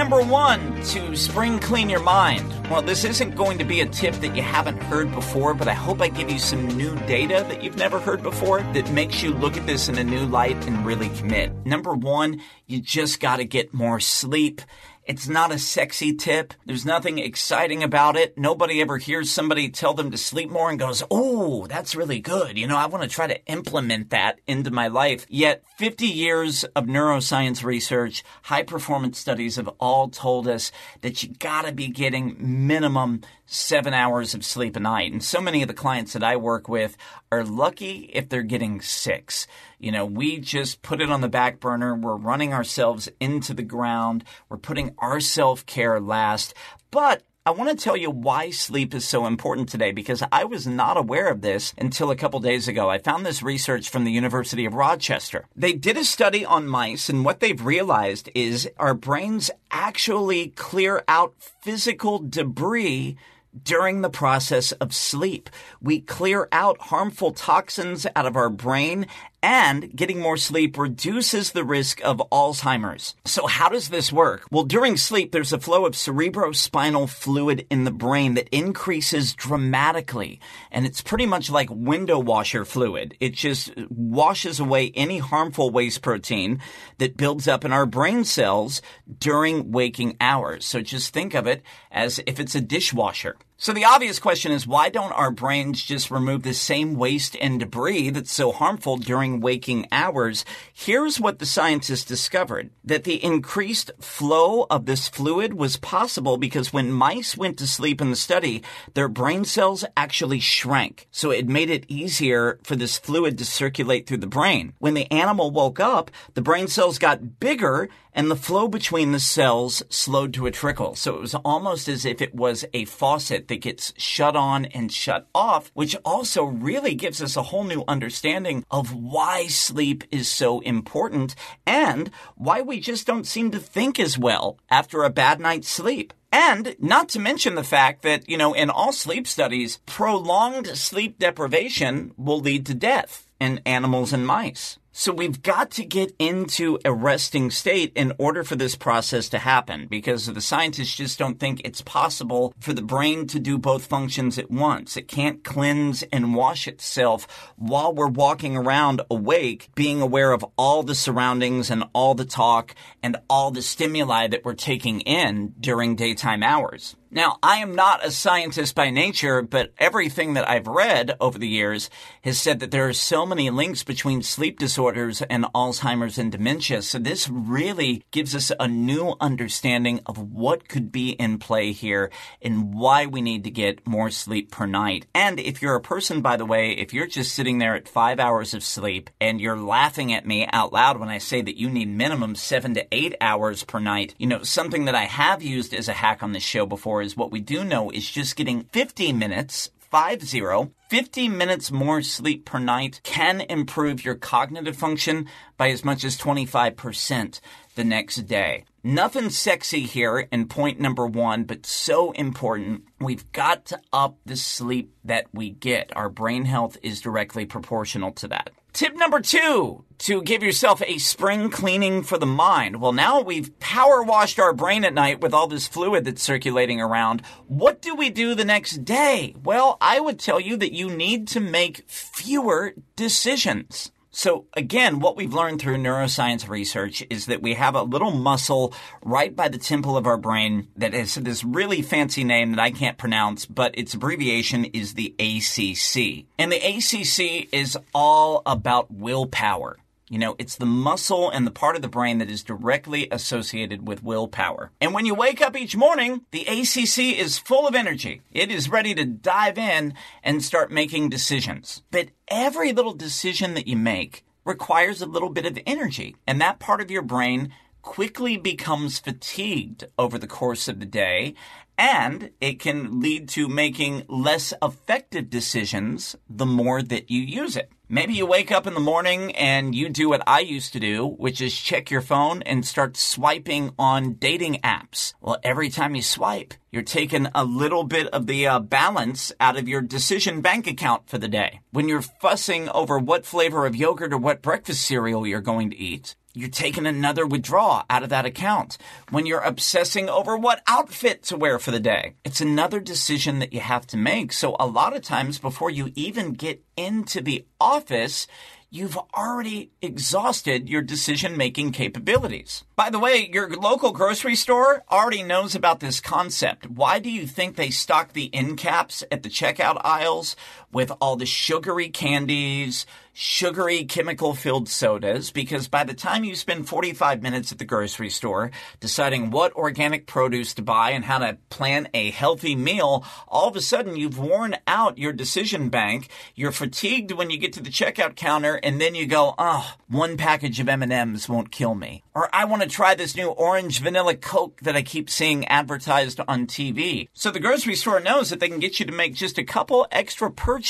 Number 0.04 0.20
one 0.20 0.60
to 0.82 1.16
spring 1.16 1.58
clean 1.58 1.88
your 1.88 2.02
mind. 2.02 2.68
Well, 2.68 2.82
this 2.82 3.04
isn't 3.04 3.36
going 3.36 3.56
to 3.56 3.64
be 3.64 3.80
a 3.80 3.86
tip 3.86 4.14
that 4.16 4.36
you 4.36 4.42
haven't 4.42 4.82
heard 4.82 5.10
before, 5.14 5.54
but 5.54 5.66
I 5.66 5.72
hope 5.72 6.02
I 6.02 6.08
give 6.08 6.30
you 6.30 6.38
some 6.38 6.68
new 6.76 6.94
data 7.06 7.42
that 7.48 7.64
you've 7.64 7.78
never 7.78 7.98
heard 7.98 8.22
before 8.22 8.60
that 8.74 8.90
makes 8.90 9.22
you 9.22 9.32
look 9.32 9.56
at 9.56 9.66
this 9.66 9.88
in 9.88 9.96
a 9.96 10.04
new 10.04 10.26
light 10.26 10.62
and 10.66 10.84
really 10.84 11.08
commit. 11.08 11.54
Number 11.64 11.94
one, 11.94 12.42
you 12.66 12.82
just 12.82 13.18
got 13.18 13.36
to 13.36 13.46
get 13.46 13.72
more 13.72 13.98
sleep. 13.98 14.60
It's 15.06 15.28
not 15.28 15.52
a 15.52 15.58
sexy 15.58 16.14
tip. 16.14 16.54
There's 16.64 16.86
nothing 16.86 17.18
exciting 17.18 17.82
about 17.82 18.16
it. 18.16 18.38
Nobody 18.38 18.80
ever 18.80 18.96
hears 18.96 19.30
somebody 19.30 19.68
tell 19.68 19.92
them 19.92 20.10
to 20.10 20.16
sleep 20.16 20.48
more 20.48 20.70
and 20.70 20.78
goes, 20.78 21.02
Oh, 21.10 21.66
that's 21.66 21.94
really 21.94 22.20
good. 22.20 22.56
You 22.56 22.66
know, 22.66 22.78
I 22.78 22.86
want 22.86 23.02
to 23.02 23.08
try 23.08 23.26
to 23.26 23.44
implement 23.44 24.08
that 24.10 24.40
into 24.46 24.70
my 24.70 24.88
life. 24.88 25.26
Yet 25.28 25.62
50 25.76 26.06
years 26.06 26.64
of 26.64 26.84
neuroscience 26.84 27.62
research, 27.62 28.24
high 28.44 28.62
performance 28.62 29.18
studies 29.18 29.56
have 29.56 29.68
all 29.78 30.08
told 30.08 30.48
us 30.48 30.72
that 31.02 31.22
you 31.22 31.34
gotta 31.38 31.72
be 31.72 31.88
getting 31.88 32.36
minimum 32.66 33.20
seven 33.46 33.94
hours 33.94 34.34
of 34.34 34.44
sleep 34.44 34.76
a 34.76 34.80
night. 34.80 35.12
And 35.12 35.22
so 35.22 35.40
many 35.40 35.62
of 35.62 35.68
the 35.68 35.74
clients 35.74 36.12
that 36.12 36.24
I 36.24 36.36
work 36.36 36.68
with 36.68 36.96
are 37.30 37.44
lucky 37.44 38.10
if 38.12 38.28
they're 38.28 38.42
getting 38.42 38.80
six. 38.80 39.46
You 39.78 39.92
know, 39.92 40.06
we 40.06 40.38
just 40.38 40.82
put 40.82 41.00
it 41.00 41.10
on 41.10 41.20
the 41.20 41.28
back 41.28 41.60
burner. 41.60 41.94
We're 41.94 42.16
running 42.16 42.52
ourselves 42.52 43.08
into 43.20 43.54
the 43.54 43.62
ground. 43.62 44.24
We're 44.48 44.56
putting 44.56 44.94
our 44.98 45.20
self 45.20 45.66
care 45.66 46.00
last. 46.00 46.54
But 46.90 47.22
I 47.46 47.50
want 47.50 47.68
to 47.68 47.76
tell 47.76 47.94
you 47.94 48.10
why 48.10 48.48
sleep 48.48 48.94
is 48.94 49.06
so 49.06 49.26
important 49.26 49.68
today 49.68 49.92
because 49.92 50.22
I 50.32 50.44
was 50.44 50.66
not 50.66 50.96
aware 50.96 51.28
of 51.28 51.42
this 51.42 51.74
until 51.76 52.10
a 52.10 52.16
couple 52.16 52.40
days 52.40 52.68
ago. 52.68 52.88
I 52.88 52.96
found 52.96 53.26
this 53.26 53.42
research 53.42 53.90
from 53.90 54.04
the 54.04 54.12
University 54.12 54.64
of 54.64 54.72
Rochester. 54.72 55.44
They 55.54 55.74
did 55.74 55.98
a 55.98 56.06
study 56.06 56.46
on 56.46 56.66
mice 56.66 57.10
and 57.10 57.22
what 57.22 57.40
they've 57.40 57.62
realized 57.62 58.30
is 58.34 58.70
our 58.78 58.94
brains 58.94 59.50
actually 59.70 60.54
clear 60.56 61.04
out 61.06 61.34
physical 61.60 62.18
debris 62.18 63.18
during 63.62 64.00
the 64.00 64.10
process 64.10 64.72
of 64.72 64.94
sleep. 64.94 65.50
We 65.80 66.00
clear 66.00 66.48
out 66.52 66.80
harmful 66.80 67.32
toxins 67.32 68.06
out 68.16 68.26
of 68.26 68.36
our 68.36 68.50
brain 68.50 69.06
and 69.44 69.94
getting 69.94 70.20
more 70.20 70.38
sleep 70.38 70.78
reduces 70.78 71.52
the 71.52 71.64
risk 71.64 72.02
of 72.02 72.22
Alzheimer's. 72.32 73.14
So 73.26 73.46
how 73.46 73.68
does 73.68 73.90
this 73.90 74.10
work? 74.10 74.46
Well, 74.50 74.64
during 74.64 74.96
sleep, 74.96 75.32
there's 75.32 75.52
a 75.52 75.60
flow 75.60 75.84
of 75.84 75.92
cerebrospinal 75.92 77.10
fluid 77.10 77.66
in 77.68 77.84
the 77.84 77.90
brain 77.90 78.34
that 78.34 78.48
increases 78.48 79.34
dramatically. 79.34 80.40
And 80.70 80.86
it's 80.86 81.02
pretty 81.02 81.26
much 81.26 81.50
like 81.50 81.68
window 81.70 82.18
washer 82.18 82.64
fluid. 82.64 83.18
It 83.20 83.34
just 83.34 83.70
washes 83.90 84.60
away 84.60 84.92
any 84.94 85.18
harmful 85.18 85.68
waste 85.68 86.00
protein 86.00 86.60
that 86.96 87.18
builds 87.18 87.46
up 87.46 87.66
in 87.66 87.72
our 87.72 87.84
brain 87.84 88.24
cells 88.24 88.80
during 89.18 89.72
waking 89.72 90.16
hours. 90.22 90.64
So 90.64 90.80
just 90.80 91.12
think 91.12 91.34
of 91.34 91.46
it 91.46 91.62
as 91.92 92.18
if 92.26 92.40
it's 92.40 92.54
a 92.54 92.62
dishwasher. 92.62 93.36
So 93.56 93.72
the 93.72 93.84
obvious 93.84 94.18
question 94.18 94.50
is 94.50 94.66
why 94.66 94.88
don't 94.88 95.12
our 95.12 95.30
brains 95.30 95.80
just 95.84 96.10
remove 96.10 96.42
the 96.42 96.52
same 96.52 96.96
waste 96.96 97.36
and 97.40 97.60
debris 97.60 98.10
that's 98.10 98.32
so 98.32 98.50
harmful 98.50 98.96
during 98.96 99.40
waking 99.40 99.86
hours? 99.92 100.44
Here's 100.72 101.20
what 101.20 101.38
the 101.38 101.46
scientists 101.46 102.04
discovered. 102.04 102.70
That 102.84 103.04
the 103.04 103.22
increased 103.24 103.92
flow 104.00 104.66
of 104.70 104.86
this 104.86 105.08
fluid 105.08 105.54
was 105.54 105.76
possible 105.76 106.36
because 106.36 106.72
when 106.72 106.90
mice 106.90 107.36
went 107.36 107.56
to 107.58 107.68
sleep 107.68 108.00
in 108.00 108.10
the 108.10 108.16
study, 108.16 108.64
their 108.94 109.08
brain 109.08 109.44
cells 109.44 109.84
actually 109.96 110.40
shrank. 110.40 111.06
So 111.12 111.30
it 111.30 111.46
made 111.46 111.70
it 111.70 111.86
easier 111.86 112.58
for 112.64 112.74
this 112.74 112.98
fluid 112.98 113.38
to 113.38 113.44
circulate 113.44 114.08
through 114.08 114.18
the 114.18 114.26
brain. 114.26 114.72
When 114.80 114.94
the 114.94 115.10
animal 115.12 115.52
woke 115.52 115.78
up, 115.78 116.10
the 116.34 116.42
brain 116.42 116.66
cells 116.66 116.98
got 116.98 117.38
bigger 117.38 117.88
and 118.14 118.30
the 118.30 118.36
flow 118.36 118.68
between 118.68 119.12
the 119.12 119.20
cells 119.20 119.82
slowed 119.88 120.32
to 120.34 120.46
a 120.46 120.50
trickle. 120.50 120.94
So 120.94 121.16
it 121.16 121.20
was 121.20 121.34
almost 121.34 121.88
as 121.88 122.04
if 122.04 122.22
it 122.22 122.34
was 122.34 122.64
a 122.72 122.84
faucet 122.84 123.43
that 123.48 123.60
gets 123.60 123.92
shut 123.96 124.36
on 124.36 124.64
and 124.66 124.92
shut 124.92 125.28
off, 125.34 125.70
which 125.74 125.96
also 126.04 126.44
really 126.44 126.94
gives 126.94 127.22
us 127.22 127.36
a 127.36 127.44
whole 127.44 127.64
new 127.64 127.84
understanding 127.86 128.64
of 128.70 128.94
why 128.94 129.46
sleep 129.46 130.04
is 130.10 130.28
so 130.28 130.60
important 130.60 131.34
and 131.66 132.10
why 132.36 132.60
we 132.60 132.80
just 132.80 133.06
don't 133.06 133.26
seem 133.26 133.50
to 133.50 133.58
think 133.58 133.98
as 133.98 134.18
well 134.18 134.58
after 134.70 135.02
a 135.02 135.10
bad 135.10 135.40
night's 135.40 135.68
sleep. 135.68 136.12
And 136.32 136.74
not 136.80 137.10
to 137.10 137.20
mention 137.20 137.54
the 137.54 137.62
fact 137.62 138.02
that, 138.02 138.28
you 138.28 138.36
know, 138.36 138.54
in 138.54 138.68
all 138.68 138.92
sleep 138.92 139.28
studies, 139.28 139.78
prolonged 139.86 140.66
sleep 140.76 141.18
deprivation 141.18 142.12
will 142.16 142.40
lead 142.40 142.66
to 142.66 142.74
death 142.74 143.28
in 143.40 143.60
animals 143.64 144.12
and 144.12 144.26
mice. 144.26 144.78
So 144.96 145.12
we've 145.12 145.42
got 145.42 145.72
to 145.72 145.84
get 145.84 146.14
into 146.20 146.78
a 146.84 146.92
resting 146.92 147.50
state 147.50 147.90
in 147.96 148.12
order 148.16 148.44
for 148.44 148.54
this 148.54 148.76
process 148.76 149.28
to 149.30 149.40
happen 149.40 149.88
because 149.88 150.26
the 150.26 150.40
scientists 150.40 150.94
just 150.94 151.18
don't 151.18 151.40
think 151.40 151.60
it's 151.64 151.80
possible 151.80 152.54
for 152.60 152.72
the 152.72 152.80
brain 152.80 153.26
to 153.26 153.40
do 153.40 153.58
both 153.58 153.86
functions 153.86 154.38
at 154.38 154.52
once. 154.52 154.96
It 154.96 155.08
can't 155.08 155.42
cleanse 155.42 156.04
and 156.12 156.36
wash 156.36 156.68
itself 156.68 157.26
while 157.56 157.92
we're 157.92 158.06
walking 158.06 158.56
around 158.56 159.02
awake, 159.10 159.68
being 159.74 160.00
aware 160.00 160.30
of 160.30 160.46
all 160.56 160.84
the 160.84 160.94
surroundings 160.94 161.72
and 161.72 161.82
all 161.92 162.14
the 162.14 162.24
talk 162.24 162.72
and 163.02 163.16
all 163.28 163.50
the 163.50 163.62
stimuli 163.62 164.28
that 164.28 164.44
we're 164.44 164.54
taking 164.54 165.00
in 165.00 165.54
during 165.58 165.96
daytime 165.96 166.44
hours. 166.44 166.94
Now, 167.14 167.38
I 167.44 167.58
am 167.58 167.76
not 167.76 168.04
a 168.04 168.10
scientist 168.10 168.74
by 168.74 168.90
nature, 168.90 169.40
but 169.40 169.72
everything 169.78 170.34
that 170.34 170.50
I've 170.50 170.66
read 170.66 171.16
over 171.20 171.38
the 171.38 171.46
years 171.46 171.88
has 172.22 172.40
said 172.40 172.58
that 172.58 172.72
there 172.72 172.88
are 172.88 172.92
so 172.92 173.24
many 173.24 173.50
links 173.50 173.84
between 173.84 174.20
sleep 174.20 174.58
disorders 174.58 175.22
and 175.22 175.44
Alzheimer's 175.54 176.18
and 176.18 176.32
dementia. 176.32 176.82
So 176.82 176.98
this 176.98 177.28
really 177.28 178.02
gives 178.10 178.34
us 178.34 178.50
a 178.58 178.66
new 178.66 179.14
understanding 179.20 180.00
of 180.06 180.18
what 180.18 180.68
could 180.68 180.90
be 180.90 181.10
in 181.10 181.38
play 181.38 181.70
here 181.70 182.10
and 182.42 182.74
why 182.74 183.06
we 183.06 183.22
need 183.22 183.44
to 183.44 183.50
get 183.52 183.86
more 183.86 184.10
sleep 184.10 184.50
per 184.50 184.66
night. 184.66 185.06
And 185.14 185.38
if 185.38 185.62
you're 185.62 185.76
a 185.76 185.80
person, 185.80 186.20
by 186.20 186.36
the 186.36 186.44
way, 186.44 186.72
if 186.72 186.92
you're 186.92 187.06
just 187.06 187.32
sitting 187.32 187.58
there 187.58 187.76
at 187.76 187.86
five 187.86 188.18
hours 188.18 188.54
of 188.54 188.64
sleep 188.64 189.08
and 189.20 189.40
you're 189.40 189.56
laughing 189.56 190.12
at 190.12 190.26
me 190.26 190.48
out 190.52 190.72
loud 190.72 190.98
when 190.98 191.10
I 191.10 191.18
say 191.18 191.42
that 191.42 191.56
you 191.56 191.70
need 191.70 191.88
minimum 191.88 192.34
seven 192.34 192.74
to 192.74 192.84
eight 192.90 193.14
hours 193.20 193.62
per 193.62 193.78
night, 193.78 194.16
you 194.18 194.26
know, 194.26 194.42
something 194.42 194.86
that 194.86 194.96
I 194.96 195.04
have 195.04 195.44
used 195.44 195.72
as 195.72 195.88
a 195.88 195.92
hack 195.92 196.20
on 196.20 196.32
this 196.32 196.42
show 196.42 196.66
before 196.66 197.03
is 197.04 197.16
what 197.16 197.30
we 197.30 197.40
do 197.40 197.62
know 197.62 197.90
is 197.90 198.10
just 198.10 198.36
getting 198.36 198.64
50 198.72 199.12
minutes 199.12 199.70
50, 199.94 200.42
50 200.88 201.28
minutes 201.28 201.70
more 201.70 202.02
sleep 202.02 202.44
per 202.44 202.58
night 202.58 203.00
can 203.04 203.42
improve 203.42 204.04
your 204.04 204.16
cognitive 204.16 204.76
function 204.76 205.28
by 205.56 205.70
as 205.70 205.84
much 205.84 206.02
as 206.02 206.18
25% 206.18 207.40
the 207.76 207.84
next 207.84 208.16
day. 208.26 208.64
Nothing 208.82 209.30
sexy 209.30 209.82
here 209.82 210.26
in 210.32 210.48
point 210.48 210.80
number 210.80 211.06
one, 211.06 211.44
but 211.44 211.64
so 211.64 212.10
important. 212.10 212.82
We've 212.98 213.30
got 213.30 213.66
to 213.66 213.80
up 213.92 214.18
the 214.26 214.36
sleep 214.36 214.92
that 215.04 215.26
we 215.32 215.50
get. 215.50 215.92
Our 215.94 216.08
brain 216.08 216.44
health 216.44 216.76
is 216.82 217.00
directly 217.00 217.46
proportional 217.46 218.10
to 218.14 218.28
that. 218.28 218.50
Tip 218.74 218.96
number 218.96 219.20
two 219.20 219.84
to 219.98 220.20
give 220.20 220.42
yourself 220.42 220.82
a 220.82 220.98
spring 220.98 221.48
cleaning 221.48 222.02
for 222.02 222.18
the 222.18 222.26
mind. 222.26 222.80
Well, 222.80 222.90
now 222.90 223.20
we've 223.20 223.56
power 223.60 224.02
washed 224.02 224.40
our 224.40 224.52
brain 224.52 224.84
at 224.84 224.92
night 224.92 225.20
with 225.20 225.32
all 225.32 225.46
this 225.46 225.68
fluid 225.68 226.04
that's 226.04 226.24
circulating 226.24 226.80
around. 226.80 227.22
What 227.46 227.80
do 227.80 227.94
we 227.94 228.10
do 228.10 228.34
the 228.34 228.44
next 228.44 228.84
day? 228.84 229.36
Well, 229.40 229.78
I 229.80 230.00
would 230.00 230.18
tell 230.18 230.40
you 230.40 230.56
that 230.56 230.72
you 230.72 230.90
need 230.90 231.28
to 231.28 231.40
make 231.40 231.88
fewer 231.88 232.74
decisions. 232.96 233.92
So 234.16 234.46
again, 234.54 235.00
what 235.00 235.16
we've 235.16 235.34
learned 235.34 235.60
through 235.60 235.78
neuroscience 235.78 236.48
research 236.48 237.04
is 237.10 237.26
that 237.26 237.42
we 237.42 237.54
have 237.54 237.74
a 237.74 237.82
little 237.82 238.12
muscle 238.12 238.72
right 239.04 239.34
by 239.34 239.48
the 239.48 239.58
temple 239.58 239.96
of 239.96 240.06
our 240.06 240.16
brain 240.16 240.68
that 240.76 240.94
has 240.94 241.16
this 241.16 241.42
really 241.42 241.82
fancy 241.82 242.22
name 242.22 242.52
that 242.52 242.60
I 242.60 242.70
can't 242.70 242.96
pronounce, 242.96 243.44
but 243.44 243.76
its 243.76 243.92
abbreviation 243.92 244.66
is 244.66 244.94
the 244.94 245.16
ACC. 245.18 246.26
And 246.38 246.52
the 246.52 246.62
ACC 246.64 247.52
is 247.52 247.76
all 247.92 248.42
about 248.46 248.88
willpower. 248.92 249.78
You 250.10 250.18
know, 250.18 250.36
it's 250.38 250.56
the 250.56 250.66
muscle 250.66 251.30
and 251.30 251.46
the 251.46 251.50
part 251.50 251.76
of 251.76 251.82
the 251.82 251.88
brain 251.88 252.18
that 252.18 252.28
is 252.28 252.42
directly 252.42 253.08
associated 253.10 253.88
with 253.88 254.02
willpower. 254.02 254.70
And 254.80 254.92
when 254.92 255.06
you 255.06 255.14
wake 255.14 255.40
up 255.40 255.56
each 255.56 255.76
morning, 255.76 256.26
the 256.30 256.42
ACC 256.42 257.18
is 257.18 257.38
full 257.38 257.66
of 257.66 257.74
energy. 257.74 258.20
It 258.30 258.50
is 258.50 258.68
ready 258.68 258.94
to 258.96 259.06
dive 259.06 259.56
in 259.56 259.94
and 260.22 260.44
start 260.44 260.70
making 260.70 261.08
decisions. 261.08 261.82
But 261.90 262.08
every 262.28 262.72
little 262.72 262.92
decision 262.92 263.54
that 263.54 263.66
you 263.66 263.76
make 263.76 264.24
requires 264.44 265.00
a 265.00 265.06
little 265.06 265.30
bit 265.30 265.46
of 265.46 265.58
energy. 265.66 266.16
And 266.26 266.38
that 266.40 266.58
part 266.58 266.82
of 266.82 266.90
your 266.90 267.02
brain 267.02 267.52
quickly 267.84 268.38
becomes 268.38 268.98
fatigued 268.98 269.84
over 269.98 270.18
the 270.18 270.26
course 270.26 270.68
of 270.68 270.80
the 270.80 270.86
day 270.86 271.34
and 271.76 272.30
it 272.40 272.58
can 272.58 273.00
lead 273.00 273.28
to 273.28 273.46
making 273.46 274.04
less 274.08 274.54
effective 274.62 275.28
decisions 275.28 276.16
the 276.28 276.46
more 276.46 276.82
that 276.82 277.10
you 277.10 277.20
use 277.20 277.56
it. 277.56 277.70
Maybe 277.88 278.14
you 278.14 278.24
wake 278.26 278.50
up 278.50 278.66
in 278.66 278.74
the 278.74 278.80
morning 278.80 279.36
and 279.36 279.74
you 279.74 279.88
do 279.90 280.08
what 280.08 280.22
I 280.26 280.40
used 280.40 280.72
to 280.72 280.80
do, 280.80 281.06
which 281.06 281.40
is 281.42 281.54
check 281.54 281.90
your 281.90 282.00
phone 282.00 282.42
and 282.42 282.64
start 282.64 282.96
swiping 282.96 283.72
on 283.78 284.14
dating 284.14 284.60
apps. 284.64 285.12
Well, 285.20 285.38
every 285.42 285.68
time 285.68 285.94
you 285.94 286.02
swipe, 286.02 286.54
you're 286.72 286.82
taking 286.82 287.28
a 287.34 287.44
little 287.44 287.84
bit 287.84 288.06
of 288.08 288.26
the 288.26 288.46
uh, 288.46 288.60
balance 288.60 289.30
out 289.38 289.58
of 289.58 289.68
your 289.68 289.82
decision 289.82 290.40
bank 290.40 290.66
account 290.66 291.08
for 291.10 291.18
the 291.18 291.28
day. 291.28 291.60
When 291.70 291.88
you're 291.88 292.02
fussing 292.02 292.68
over 292.70 292.98
what 292.98 293.26
flavor 293.26 293.66
of 293.66 293.76
yogurt 293.76 294.14
or 294.14 294.18
what 294.18 294.42
breakfast 294.42 294.86
cereal 294.86 295.26
you're 295.26 295.40
going 295.42 295.70
to 295.70 295.76
eat, 295.76 296.16
you're 296.34 296.48
taking 296.48 296.84
another 296.86 297.26
withdrawal 297.26 297.84
out 297.88 298.02
of 298.02 298.08
that 298.08 298.26
account. 298.26 298.76
When 299.10 299.24
you're 299.24 299.40
obsessing 299.40 300.08
over 300.08 300.36
what 300.36 300.62
outfit 300.66 301.22
to 301.24 301.36
wear 301.36 301.58
for 301.58 301.70
the 301.70 301.80
day, 301.80 302.14
it's 302.24 302.40
another 302.40 302.80
decision 302.80 303.38
that 303.38 303.52
you 303.52 303.60
have 303.60 303.86
to 303.88 303.96
make. 303.96 304.32
So 304.32 304.56
a 304.58 304.66
lot 304.66 304.96
of 304.96 305.02
times 305.02 305.38
before 305.38 305.70
you 305.70 305.92
even 305.94 306.32
get 306.32 306.62
into 306.76 307.20
the 307.20 307.46
office, 307.60 308.26
you've 308.74 308.98
already 309.16 309.70
exhausted 309.80 310.68
your 310.68 310.82
decision 310.82 311.36
making 311.36 311.70
capabilities. 311.70 312.64
By 312.74 312.90
the 312.90 312.98
way, 312.98 313.30
your 313.32 313.48
local 313.50 313.92
grocery 313.92 314.34
store 314.34 314.82
already 314.90 315.22
knows 315.22 315.54
about 315.54 315.78
this 315.78 316.00
concept. 316.00 316.68
Why 316.68 316.98
do 316.98 317.08
you 317.08 317.24
think 317.28 317.54
they 317.54 317.70
stock 317.70 318.12
the 318.12 318.34
end 318.34 318.58
caps 318.58 319.04
at 319.12 319.22
the 319.22 319.28
checkout 319.28 319.80
aisles 319.84 320.34
with 320.74 320.92
all 321.00 321.14
the 321.14 321.24
sugary 321.24 321.88
candies, 321.88 322.84
sugary 323.14 323.84
chemical 323.84 324.34
filled 324.34 324.68
sodas? 324.68 325.30
Because 325.30 325.68
by 325.68 325.84
the 325.84 325.94
time 325.94 326.24
you 326.24 326.34
spend 326.34 326.68
45 326.68 327.22
minutes 327.22 327.52
at 327.52 327.58
the 327.58 327.64
grocery 327.64 328.10
store 328.10 328.50
deciding 328.80 329.30
what 329.30 329.54
organic 329.54 330.06
produce 330.06 330.52
to 330.54 330.62
buy 330.62 330.90
and 330.90 331.04
how 331.04 331.18
to 331.18 331.38
plan 331.48 331.88
a 331.94 332.10
healthy 332.10 332.56
meal, 332.56 333.04
all 333.28 333.48
of 333.48 333.54
a 333.54 333.60
sudden 333.60 333.96
you've 333.96 334.18
worn 334.18 334.56
out 334.66 334.98
your 334.98 335.12
decision 335.12 335.68
bank. 335.68 336.08
You're 336.34 336.52
fatigued 336.52 337.12
when 337.12 337.30
you 337.30 337.38
get 337.38 337.52
to 337.52 337.62
the 337.62 337.70
checkout 337.70 338.16
counter 338.16 338.56
and 338.56 338.80
then 338.80 338.96
you 338.96 339.06
go, 339.06 339.34
oh, 339.38 339.74
one 339.88 340.16
package 340.16 340.58
of 340.58 340.68
M&Ms 340.68 341.28
won't 341.28 341.52
kill 341.52 341.76
me. 341.76 342.02
Or 342.14 342.28
I 342.34 342.46
want 342.46 342.62
to 342.62 342.68
try 342.68 342.96
this 342.96 343.16
new 343.16 343.28
orange 343.28 343.80
vanilla 343.80 344.16
Coke 344.16 344.60
that 344.62 344.74
I 344.74 344.82
keep 344.82 345.08
seeing 345.08 345.46
advertised 345.46 346.20
on 346.26 346.48
TV. 346.48 347.08
So 347.14 347.30
the 347.30 347.38
grocery 347.38 347.76
store 347.76 348.00
knows 348.00 348.30
that 348.30 348.40
they 348.40 348.48
can 348.48 348.58
get 348.58 348.80
you 348.80 348.86
to 348.86 348.92
make 348.92 349.14
just 349.14 349.38
a 349.38 349.44
couple 349.44 349.86
extra 349.92 350.32
purchases 350.32 350.63